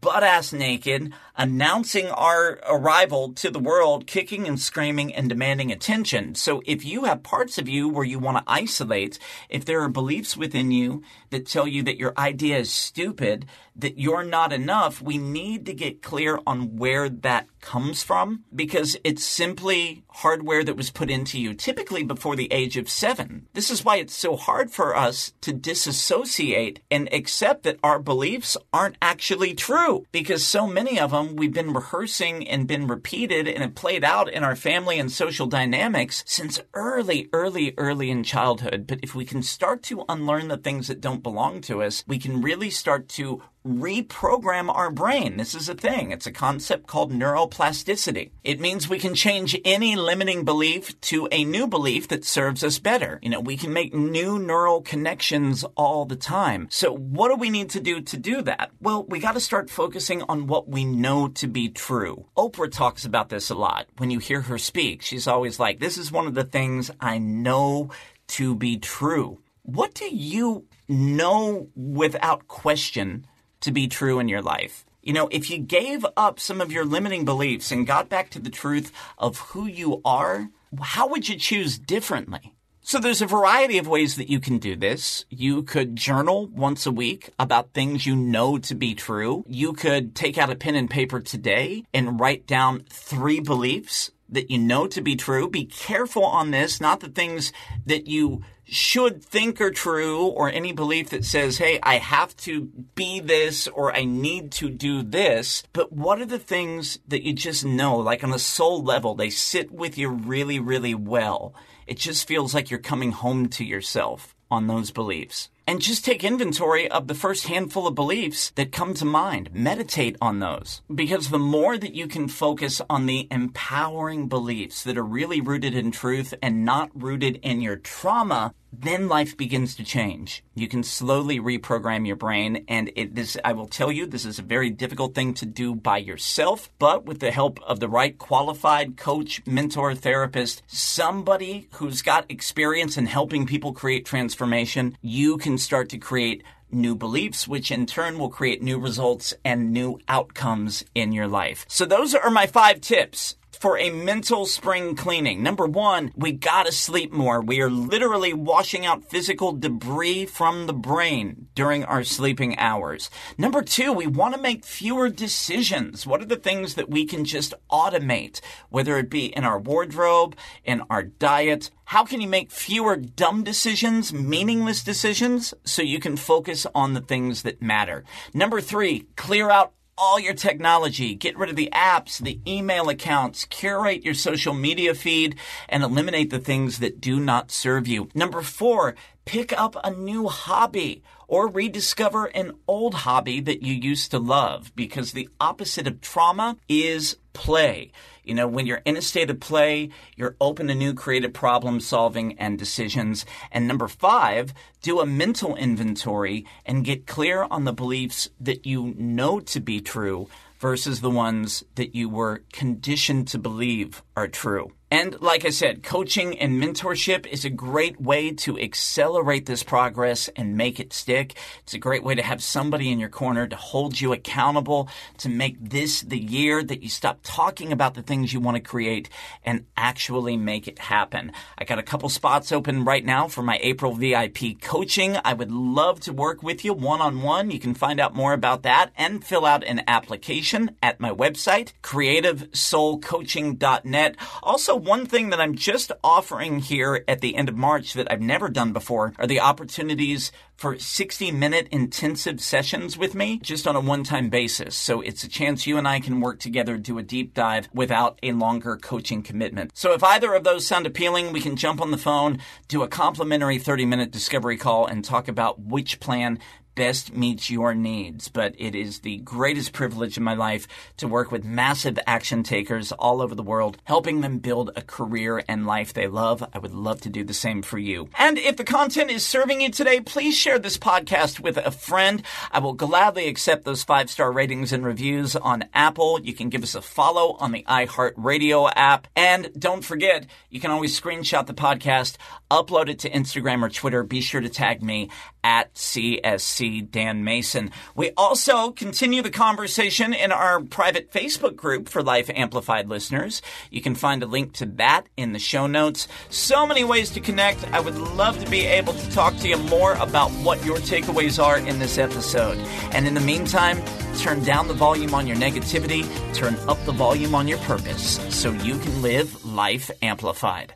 butt 0.00 0.22
ass 0.22 0.52
naked, 0.52 1.12
announcing 1.36 2.06
our 2.08 2.58
arrival 2.68 3.32
to 3.34 3.50
the 3.50 3.58
world, 3.58 4.06
kicking 4.06 4.46
and 4.46 4.60
screaming 4.60 5.14
and 5.14 5.28
demanding 5.28 5.70
attention. 5.70 6.34
So 6.34 6.62
if 6.66 6.84
you 6.84 7.04
have 7.04 7.22
parts 7.22 7.58
of 7.58 7.68
you 7.68 7.88
where 7.88 8.04
you 8.04 8.18
want 8.18 8.38
to 8.38 8.44
isolate, 8.46 9.18
if 9.48 9.64
there 9.64 9.82
are 9.82 9.88
beliefs 9.88 10.36
within 10.36 10.70
you 10.70 11.02
that 11.30 11.46
tell 11.46 11.66
you 11.66 11.82
that 11.84 11.98
your 11.98 12.12
idea 12.18 12.58
is 12.58 12.72
stupid, 12.72 13.46
that 13.74 13.98
you're 13.98 14.24
not 14.24 14.52
enough, 14.52 15.02
we 15.02 15.18
need 15.18 15.66
to 15.66 15.74
get 15.74 16.02
clear 16.02 16.38
on 16.46 16.76
where 16.76 17.08
that 17.08 17.46
comes 17.60 18.02
from 18.02 18.44
because 18.54 18.96
it's 19.04 19.24
simply 19.24 20.04
hardware 20.08 20.64
that 20.64 20.76
was 20.76 20.90
put 20.90 21.10
into 21.10 21.38
you 21.38 21.52
typically 21.52 22.02
before 22.02 22.36
the 22.36 22.50
age 22.52 22.76
of 22.76 22.88
seven. 22.88 23.46
This 23.52 23.70
is 23.70 23.84
why 23.84 23.96
it's 23.96 24.14
so 24.14 24.36
hard 24.36 24.70
for 24.70 24.96
us 24.96 25.32
to 25.42 25.52
disassociate 25.52 26.80
and 26.90 27.12
accept 27.12 27.64
that 27.64 27.78
our 27.82 27.98
beliefs 27.98 28.56
aren't 28.72 28.96
actually 29.02 29.52
true 29.52 30.06
because 30.12 30.46
so 30.46 30.66
many 30.66 30.98
of 30.98 31.10
them 31.10 31.36
we've 31.36 31.52
been 31.52 31.72
rehearsing 31.72 32.48
and 32.48 32.68
been 32.68 32.86
repeated 32.86 33.48
and 33.48 33.58
have 33.58 33.74
played 33.74 34.04
out 34.04 34.30
in 34.30 34.44
our 34.44 34.56
family 34.56 34.98
and 34.98 35.12
social 35.12 35.46
dynamics 35.46 36.22
since 36.26 36.60
early, 36.72 37.28
early, 37.32 37.74
early 37.76 38.10
in 38.10 38.22
childhood. 38.22 38.86
But 38.86 39.00
if 39.02 39.14
we 39.14 39.24
can 39.24 39.42
start 39.42 39.82
to 39.84 40.04
unlearn 40.08 40.48
the 40.48 40.56
things 40.56 40.86
that 40.86 41.00
don't 41.00 41.15
belong 41.22 41.60
to 41.62 41.82
us, 41.82 42.04
we 42.06 42.18
can 42.18 42.42
really 42.42 42.70
start 42.70 43.08
to 43.10 43.42
reprogram 43.66 44.72
our 44.72 44.90
brain. 44.90 45.36
This 45.36 45.54
is 45.54 45.68
a 45.68 45.74
thing. 45.74 46.12
It's 46.12 46.26
a 46.26 46.32
concept 46.32 46.86
called 46.86 47.12
neuroplasticity. 47.12 48.30
It 48.44 48.60
means 48.60 48.88
we 48.88 48.98
can 48.98 49.14
change 49.14 49.58
any 49.64 49.96
limiting 49.96 50.44
belief 50.44 50.98
to 51.02 51.28
a 51.32 51.44
new 51.44 51.66
belief 51.66 52.06
that 52.08 52.24
serves 52.24 52.62
us 52.62 52.78
better. 52.78 53.18
You 53.22 53.30
know, 53.30 53.40
we 53.40 53.56
can 53.56 53.72
make 53.72 53.92
new 53.92 54.38
neural 54.38 54.82
connections 54.82 55.64
all 55.74 56.04
the 56.04 56.16
time. 56.16 56.68
So 56.70 56.94
what 56.94 57.28
do 57.28 57.36
we 57.36 57.50
need 57.50 57.70
to 57.70 57.80
do 57.80 58.00
to 58.00 58.16
do 58.16 58.42
that? 58.42 58.70
Well, 58.80 59.04
we 59.04 59.18
got 59.18 59.32
to 59.32 59.40
start 59.40 59.68
focusing 59.68 60.22
on 60.28 60.46
what 60.46 60.68
we 60.68 60.84
know 60.84 61.28
to 61.28 61.48
be 61.48 61.68
true. 61.68 62.26
Oprah 62.36 62.70
talks 62.70 63.04
about 63.04 63.30
this 63.30 63.50
a 63.50 63.54
lot. 63.54 63.86
When 63.98 64.10
you 64.10 64.20
hear 64.20 64.42
her 64.42 64.58
speak, 64.58 65.02
she's 65.02 65.26
always 65.26 65.58
like, 65.58 65.80
this 65.80 65.98
is 65.98 66.12
one 66.12 66.28
of 66.28 66.34
the 66.34 66.44
things 66.44 66.90
I 67.00 67.18
know 67.18 67.90
to 68.28 68.54
be 68.54 68.78
true. 68.78 69.40
What 69.62 69.94
do 69.94 70.04
you 70.04 70.66
know 70.88 71.68
without 71.74 72.48
question 72.48 73.26
to 73.60 73.72
be 73.72 73.88
true 73.88 74.18
in 74.18 74.28
your 74.28 74.42
life. 74.42 74.84
You 75.02 75.12
know, 75.12 75.28
if 75.30 75.50
you 75.50 75.58
gave 75.58 76.04
up 76.16 76.40
some 76.40 76.60
of 76.60 76.72
your 76.72 76.84
limiting 76.84 77.24
beliefs 77.24 77.70
and 77.70 77.86
got 77.86 78.08
back 78.08 78.30
to 78.30 78.40
the 78.40 78.50
truth 78.50 78.92
of 79.18 79.38
who 79.38 79.66
you 79.66 80.00
are, 80.04 80.48
how 80.82 81.08
would 81.08 81.28
you 81.28 81.36
choose 81.36 81.78
differently? 81.78 82.56
So 82.80 83.00
there's 83.00 83.22
a 83.22 83.26
variety 83.26 83.78
of 83.78 83.88
ways 83.88 84.14
that 84.14 84.30
you 84.30 84.38
can 84.38 84.58
do 84.58 84.76
this. 84.76 85.24
You 85.28 85.64
could 85.64 85.96
journal 85.96 86.46
once 86.46 86.86
a 86.86 86.92
week 86.92 87.30
about 87.36 87.72
things 87.72 88.06
you 88.06 88.14
know 88.14 88.58
to 88.58 88.76
be 88.76 88.94
true. 88.94 89.44
You 89.48 89.72
could 89.72 90.14
take 90.14 90.38
out 90.38 90.50
a 90.50 90.54
pen 90.54 90.76
and 90.76 90.88
paper 90.88 91.18
today 91.18 91.84
and 91.92 92.20
write 92.20 92.46
down 92.46 92.84
three 92.88 93.40
beliefs 93.40 94.12
that 94.28 94.52
you 94.52 94.58
know 94.58 94.86
to 94.86 95.00
be 95.00 95.16
true. 95.16 95.48
Be 95.48 95.64
careful 95.64 96.24
on 96.24 96.52
this, 96.52 96.80
not 96.80 97.00
the 97.00 97.08
things 97.08 97.52
that 97.86 98.06
you 98.06 98.42
should 98.68 99.24
think 99.24 99.60
are 99.60 99.70
true 99.70 100.26
or 100.26 100.50
any 100.50 100.72
belief 100.72 101.10
that 101.10 101.24
says, 101.24 101.58
hey, 101.58 101.78
I 101.82 101.98
have 101.98 102.36
to 102.38 102.62
be 102.94 103.20
this 103.20 103.68
or 103.68 103.94
I 103.94 104.04
need 104.04 104.50
to 104.52 104.68
do 104.68 105.02
this. 105.02 105.62
But 105.72 105.92
what 105.92 106.20
are 106.20 106.26
the 106.26 106.38
things 106.38 106.98
that 107.06 107.22
you 107.22 107.32
just 107.32 107.64
know, 107.64 107.96
like 107.96 108.24
on 108.24 108.32
a 108.32 108.38
soul 108.38 108.82
level, 108.82 109.14
they 109.14 109.30
sit 109.30 109.70
with 109.70 109.96
you 109.96 110.08
really, 110.08 110.58
really 110.58 110.94
well? 110.94 111.54
It 111.86 111.98
just 111.98 112.26
feels 112.26 112.54
like 112.54 112.70
you're 112.70 112.80
coming 112.80 113.12
home 113.12 113.48
to 113.50 113.64
yourself 113.64 114.34
on 114.50 114.66
those 114.66 114.90
beliefs. 114.90 115.48
And 115.66 115.80
just 115.80 116.04
take 116.04 116.22
inventory 116.22 116.88
of 116.90 117.08
the 117.08 117.14
first 117.14 117.46
handful 117.46 117.86
of 117.86 117.94
beliefs 117.94 118.50
that 118.54 118.72
come 118.72 118.94
to 118.94 119.04
mind. 119.04 119.50
Meditate 119.52 120.16
on 120.20 120.38
those 120.38 120.82
because 120.94 121.30
the 121.30 121.38
more 121.38 121.76
that 121.76 121.94
you 121.94 122.06
can 122.06 122.28
focus 122.28 122.80
on 122.88 123.06
the 123.06 123.26
empowering 123.30 124.28
beliefs 124.28 124.84
that 124.84 124.98
are 124.98 125.04
really 125.04 125.40
rooted 125.40 125.74
in 125.74 125.90
truth 125.90 126.32
and 126.42 126.64
not 126.64 126.90
rooted 126.94 127.36
in 127.42 127.60
your 127.60 127.76
trauma, 127.76 128.54
then 128.80 129.08
life 129.08 129.36
begins 129.36 129.74
to 129.76 129.84
change. 129.84 130.42
You 130.54 130.68
can 130.68 130.82
slowly 130.82 131.38
reprogram 131.38 132.06
your 132.06 132.16
brain, 132.16 132.64
and 132.68 132.90
it, 132.96 133.14
this 133.14 133.36
I 133.44 133.52
will 133.52 133.66
tell 133.66 133.90
you, 133.90 134.06
this 134.06 134.24
is 134.24 134.38
a 134.38 134.42
very 134.42 134.70
difficult 134.70 135.14
thing 135.14 135.34
to 135.34 135.46
do 135.46 135.74
by 135.74 135.98
yourself, 135.98 136.70
but 136.78 137.04
with 137.04 137.20
the 137.20 137.30
help 137.30 137.60
of 137.66 137.80
the 137.80 137.88
right 137.88 138.16
qualified 138.16 138.96
coach, 138.96 139.42
mentor, 139.46 139.94
therapist, 139.94 140.62
somebody 140.66 141.68
who's 141.74 142.02
got 142.02 142.30
experience 142.30 142.96
in 142.96 143.06
helping 143.06 143.46
people 143.46 143.72
create 143.72 144.04
transformation, 144.04 144.96
you 145.00 145.38
can 145.38 145.58
start 145.58 145.88
to 145.90 145.98
create 145.98 146.42
new 146.70 146.94
beliefs, 146.94 147.46
which 147.46 147.70
in 147.70 147.86
turn 147.86 148.18
will 148.18 148.28
create 148.28 148.62
new 148.62 148.78
results 148.78 149.32
and 149.44 149.72
new 149.72 149.98
outcomes 150.08 150.84
in 150.94 151.12
your 151.12 151.28
life. 151.28 151.64
So 151.68 151.84
those 151.84 152.14
are 152.14 152.30
my 152.30 152.46
five 152.46 152.80
tips 152.80 153.36
for 153.60 153.78
a 153.78 153.90
mental 153.90 154.46
spring 154.46 154.94
cleaning. 154.94 155.42
Number 155.42 155.66
one, 155.66 156.12
we 156.14 156.32
gotta 156.32 156.72
sleep 156.72 157.12
more. 157.12 157.40
We 157.40 157.60
are 157.60 157.70
literally 157.70 158.32
washing 158.32 158.84
out 158.84 159.10
physical 159.10 159.52
debris 159.52 160.26
from 160.26 160.66
the 160.66 160.72
brain 160.72 161.48
during 161.54 161.84
our 161.84 162.04
sleeping 162.04 162.58
hours. 162.58 163.10
Number 163.38 163.62
two, 163.62 163.92
we 163.92 164.06
wanna 164.06 164.38
make 164.38 164.64
fewer 164.64 165.08
decisions. 165.08 166.06
What 166.06 166.20
are 166.22 166.26
the 166.26 166.36
things 166.36 166.74
that 166.74 166.90
we 166.90 167.04
can 167.04 167.24
just 167.24 167.54
automate? 167.70 168.40
Whether 168.68 168.98
it 168.98 169.10
be 169.10 169.26
in 169.26 169.44
our 169.44 169.58
wardrobe, 169.58 170.36
in 170.64 170.82
our 170.90 171.02
diet, 171.02 171.70
how 171.86 172.04
can 172.04 172.20
you 172.20 172.28
make 172.28 172.50
fewer 172.50 172.96
dumb 172.96 173.44
decisions, 173.44 174.12
meaningless 174.12 174.82
decisions, 174.82 175.54
so 175.64 175.82
you 175.82 176.00
can 176.00 176.16
focus 176.16 176.66
on 176.74 176.94
the 176.94 177.00
things 177.00 177.42
that 177.42 177.62
matter? 177.62 178.04
Number 178.34 178.60
three, 178.60 179.06
clear 179.14 179.50
out 179.50 179.72
all 179.98 180.20
your 180.20 180.34
technology, 180.34 181.14
get 181.14 181.36
rid 181.38 181.50
of 181.50 181.56
the 181.56 181.70
apps, 181.72 182.18
the 182.18 182.40
email 182.46 182.88
accounts, 182.88 183.46
curate 183.46 184.04
your 184.04 184.14
social 184.14 184.52
media 184.52 184.94
feed, 184.94 185.36
and 185.68 185.82
eliminate 185.82 186.30
the 186.30 186.38
things 186.38 186.78
that 186.80 187.00
do 187.00 187.18
not 187.18 187.50
serve 187.50 187.88
you. 187.88 188.08
Number 188.14 188.42
four, 188.42 188.94
pick 189.24 189.52
up 189.58 189.76
a 189.82 189.90
new 189.90 190.28
hobby 190.28 191.02
or 191.28 191.48
rediscover 191.48 192.26
an 192.26 192.52
old 192.68 192.94
hobby 192.94 193.40
that 193.40 193.62
you 193.62 193.74
used 193.74 194.10
to 194.10 194.18
love 194.18 194.72
because 194.76 195.12
the 195.12 195.28
opposite 195.40 195.86
of 195.86 196.00
trauma 196.00 196.56
is 196.68 197.16
play. 197.32 197.90
You 198.26 198.34
know, 198.34 198.48
when 198.48 198.66
you're 198.66 198.82
in 198.84 198.96
a 198.96 199.02
state 199.02 199.30
of 199.30 199.38
play, 199.38 199.90
you're 200.16 200.36
open 200.40 200.66
to 200.66 200.74
new 200.74 200.94
creative 200.94 201.32
problem 201.32 201.78
solving 201.78 202.36
and 202.38 202.58
decisions. 202.58 203.24
And 203.52 203.68
number 203.68 203.86
five, 203.86 204.52
do 204.82 205.00
a 205.00 205.06
mental 205.06 205.54
inventory 205.54 206.44
and 206.64 206.84
get 206.84 207.06
clear 207.06 207.46
on 207.50 207.64
the 207.64 207.72
beliefs 207.72 208.28
that 208.40 208.66
you 208.66 208.94
know 208.98 209.38
to 209.40 209.60
be 209.60 209.80
true 209.80 210.28
versus 210.58 211.00
the 211.00 211.10
ones 211.10 211.64
that 211.76 211.94
you 211.94 212.08
were 212.08 212.42
conditioned 212.52 213.28
to 213.28 213.38
believe 213.38 214.02
are 214.16 214.28
true. 214.28 214.72
And 214.88 215.20
like 215.20 215.44
I 215.44 215.50
said, 215.50 215.82
coaching 215.82 216.38
and 216.38 216.62
mentorship 216.62 217.26
is 217.26 217.44
a 217.44 217.50
great 217.50 218.00
way 218.00 218.30
to 218.30 218.56
accelerate 218.56 219.46
this 219.46 219.64
progress 219.64 220.28
and 220.36 220.56
make 220.56 220.78
it 220.78 220.92
stick. 220.92 221.34
It's 221.64 221.74
a 221.74 221.78
great 221.78 222.04
way 222.04 222.14
to 222.14 222.22
have 222.22 222.40
somebody 222.40 222.92
in 222.92 223.00
your 223.00 223.08
corner 223.08 223.48
to 223.48 223.56
hold 223.56 224.00
you 224.00 224.12
accountable, 224.12 224.88
to 225.18 225.28
make 225.28 225.56
this 225.58 226.02
the 226.02 226.20
year 226.20 226.62
that 226.62 226.84
you 226.84 226.88
stop 226.88 227.18
talking 227.24 227.72
about 227.72 227.94
the 227.94 228.02
things 228.02 228.32
you 228.32 228.38
want 228.38 228.54
to 228.54 228.60
create 228.60 229.08
and 229.44 229.64
actually 229.76 230.36
make 230.36 230.68
it 230.68 230.78
happen. 230.78 231.32
I 231.58 231.64
got 231.64 231.80
a 231.80 231.82
couple 231.82 232.08
spots 232.08 232.52
open 232.52 232.84
right 232.84 233.04
now 233.04 233.26
for 233.26 233.42
my 233.42 233.58
April 233.62 233.92
VIP 233.92 234.60
coaching. 234.60 235.16
I 235.24 235.34
would 235.34 235.50
love 235.50 235.98
to 236.00 236.12
work 236.12 236.44
with 236.44 236.64
you 236.64 236.72
one 236.72 237.00
on 237.00 237.22
one. 237.22 237.50
You 237.50 237.58
can 237.58 237.74
find 237.74 237.98
out 237.98 238.14
more 238.14 238.34
about 238.34 238.62
that 238.62 238.92
and 238.96 239.24
fill 239.24 239.44
out 239.44 239.64
an 239.64 239.82
application 239.88 240.76
at 240.80 241.00
my 241.00 241.10
website, 241.10 241.72
creativesoulcoaching.net. 241.82 244.05
Also, 244.42 244.76
one 244.76 245.06
thing 245.06 245.30
that 245.30 245.40
I'm 245.40 245.54
just 245.56 245.90
offering 246.04 246.60
here 246.60 247.02
at 247.08 247.20
the 247.20 247.34
end 247.34 247.48
of 247.48 247.56
March 247.56 247.94
that 247.94 248.10
I've 248.10 248.20
never 248.20 248.48
done 248.48 248.72
before 248.72 249.14
are 249.18 249.26
the 249.26 249.40
opportunities 249.40 250.30
for 250.56 250.78
60 250.78 251.32
minute 251.32 251.68
intensive 251.70 252.40
sessions 252.40 252.96
with 252.96 253.14
me 253.14 253.38
just 253.42 253.66
on 253.66 253.76
a 253.76 253.80
one 253.80 254.04
time 254.04 254.30
basis. 254.30 254.74
So 254.74 255.00
it's 255.00 255.24
a 255.24 255.28
chance 255.28 255.66
you 255.66 255.76
and 255.76 255.86
I 255.86 256.00
can 256.00 256.20
work 256.20 256.38
together, 256.38 256.76
do 256.76 256.98
a 256.98 257.02
deep 257.02 257.34
dive 257.34 257.68
without 257.72 258.18
a 258.22 258.32
longer 258.32 258.76
coaching 258.76 259.22
commitment. 259.22 259.70
So 259.74 259.92
if 259.92 260.02
either 260.02 260.34
of 260.34 260.44
those 260.44 260.66
sound 260.66 260.86
appealing, 260.86 261.32
we 261.32 261.40
can 261.40 261.56
jump 261.56 261.80
on 261.80 261.90
the 261.90 261.98
phone, 261.98 262.40
do 262.68 262.82
a 262.82 262.88
complimentary 262.88 263.58
30 263.58 263.86
minute 263.86 264.10
discovery 264.10 264.56
call 264.56 264.86
and 264.86 265.04
talk 265.04 265.28
about 265.28 265.60
which 265.60 266.00
plan 266.00 266.38
best 266.76 267.12
meets 267.12 267.50
your 267.50 267.74
needs. 267.74 268.28
But 268.28 268.54
it 268.56 268.76
is 268.76 269.00
the 269.00 269.16
greatest 269.18 269.72
privilege 269.72 270.16
in 270.16 270.22
my 270.22 270.34
life 270.34 270.68
to 270.98 271.08
work 271.08 271.32
with 271.32 271.44
massive 271.44 271.98
action 272.06 272.44
takers 272.44 272.92
all 272.92 273.20
over 273.20 273.34
the 273.34 273.42
world, 273.42 273.78
helping 273.84 274.20
them 274.20 274.38
build 274.38 274.70
a 274.76 274.82
career 274.82 275.42
and 275.48 275.66
life 275.66 275.92
they 275.92 276.06
love. 276.06 276.48
I 276.52 276.60
would 276.60 276.74
love 276.74 277.00
to 277.00 277.08
do 277.08 277.24
the 277.24 277.34
same 277.34 277.62
for 277.62 277.78
you. 277.78 278.08
And 278.16 278.38
if 278.38 278.56
the 278.56 278.64
content 278.64 279.10
is 279.10 279.26
serving 279.26 279.62
you 279.62 279.70
today, 279.70 280.00
please 280.00 280.36
share 280.36 280.60
this 280.60 280.78
podcast 280.78 281.40
with 281.40 281.56
a 281.56 281.72
friend. 281.72 282.22
I 282.52 282.60
will 282.60 282.74
gladly 282.74 283.26
accept 283.26 283.64
those 283.64 283.82
five 283.82 284.08
star 284.10 284.30
ratings 284.30 284.72
and 284.72 284.84
reviews 284.84 285.34
on 285.34 285.64
Apple. 285.74 286.20
You 286.20 286.34
can 286.34 286.50
give 286.50 286.62
us 286.62 286.74
a 286.74 286.82
follow 286.82 287.32
on 287.40 287.52
the 287.52 287.64
iHeartRadio 287.64 288.70
app. 288.76 289.08
And 289.16 289.50
don't 289.58 289.84
forget, 289.84 290.26
you 290.50 290.60
can 290.60 290.70
always 290.70 290.98
screenshot 291.00 291.46
the 291.46 291.54
podcast, 291.54 292.16
upload 292.50 292.90
it 292.90 292.98
to 293.00 293.10
Instagram 293.10 293.62
or 293.62 293.70
Twitter. 293.70 294.02
Be 294.02 294.20
sure 294.20 294.42
to 294.42 294.50
tag 294.50 294.82
me 294.82 295.08
at 295.42 295.72
CSC 295.74 296.65
Dan 296.68 297.24
Mason. 297.24 297.70
We 297.94 298.12
also 298.16 298.70
continue 298.70 299.22
the 299.22 299.30
conversation 299.30 300.12
in 300.12 300.32
our 300.32 300.60
private 300.60 301.12
Facebook 301.12 301.56
group 301.56 301.88
for 301.88 302.02
Life 302.02 302.30
Amplified 302.30 302.88
listeners. 302.88 303.42
You 303.70 303.82
can 303.82 303.94
find 303.94 304.22
a 304.22 304.26
link 304.26 304.52
to 304.54 304.66
that 304.76 305.06
in 305.16 305.32
the 305.32 305.38
show 305.38 305.66
notes. 305.66 306.06
So 306.30 306.66
many 306.66 306.84
ways 306.84 307.10
to 307.10 307.20
connect. 307.20 307.64
I 307.72 307.80
would 307.80 307.98
love 307.98 308.42
to 308.44 308.50
be 308.50 308.66
able 308.66 308.92
to 308.92 309.10
talk 309.10 309.36
to 309.38 309.48
you 309.48 309.56
more 309.56 309.94
about 309.94 310.30
what 310.30 310.64
your 310.64 310.78
takeaways 310.78 311.42
are 311.42 311.58
in 311.58 311.78
this 311.78 311.98
episode. 311.98 312.58
And 312.92 313.06
in 313.06 313.14
the 313.14 313.20
meantime, 313.20 313.82
turn 314.18 314.44
down 314.44 314.68
the 314.68 314.74
volume 314.74 315.14
on 315.14 315.26
your 315.26 315.36
negativity, 315.36 316.06
turn 316.32 316.54
up 316.68 316.78
the 316.84 316.92
volume 316.92 317.34
on 317.34 317.48
your 317.48 317.58
purpose 317.58 318.20
so 318.34 318.52
you 318.52 318.78
can 318.78 319.02
live 319.02 319.44
life 319.44 319.90
amplified. 320.02 320.75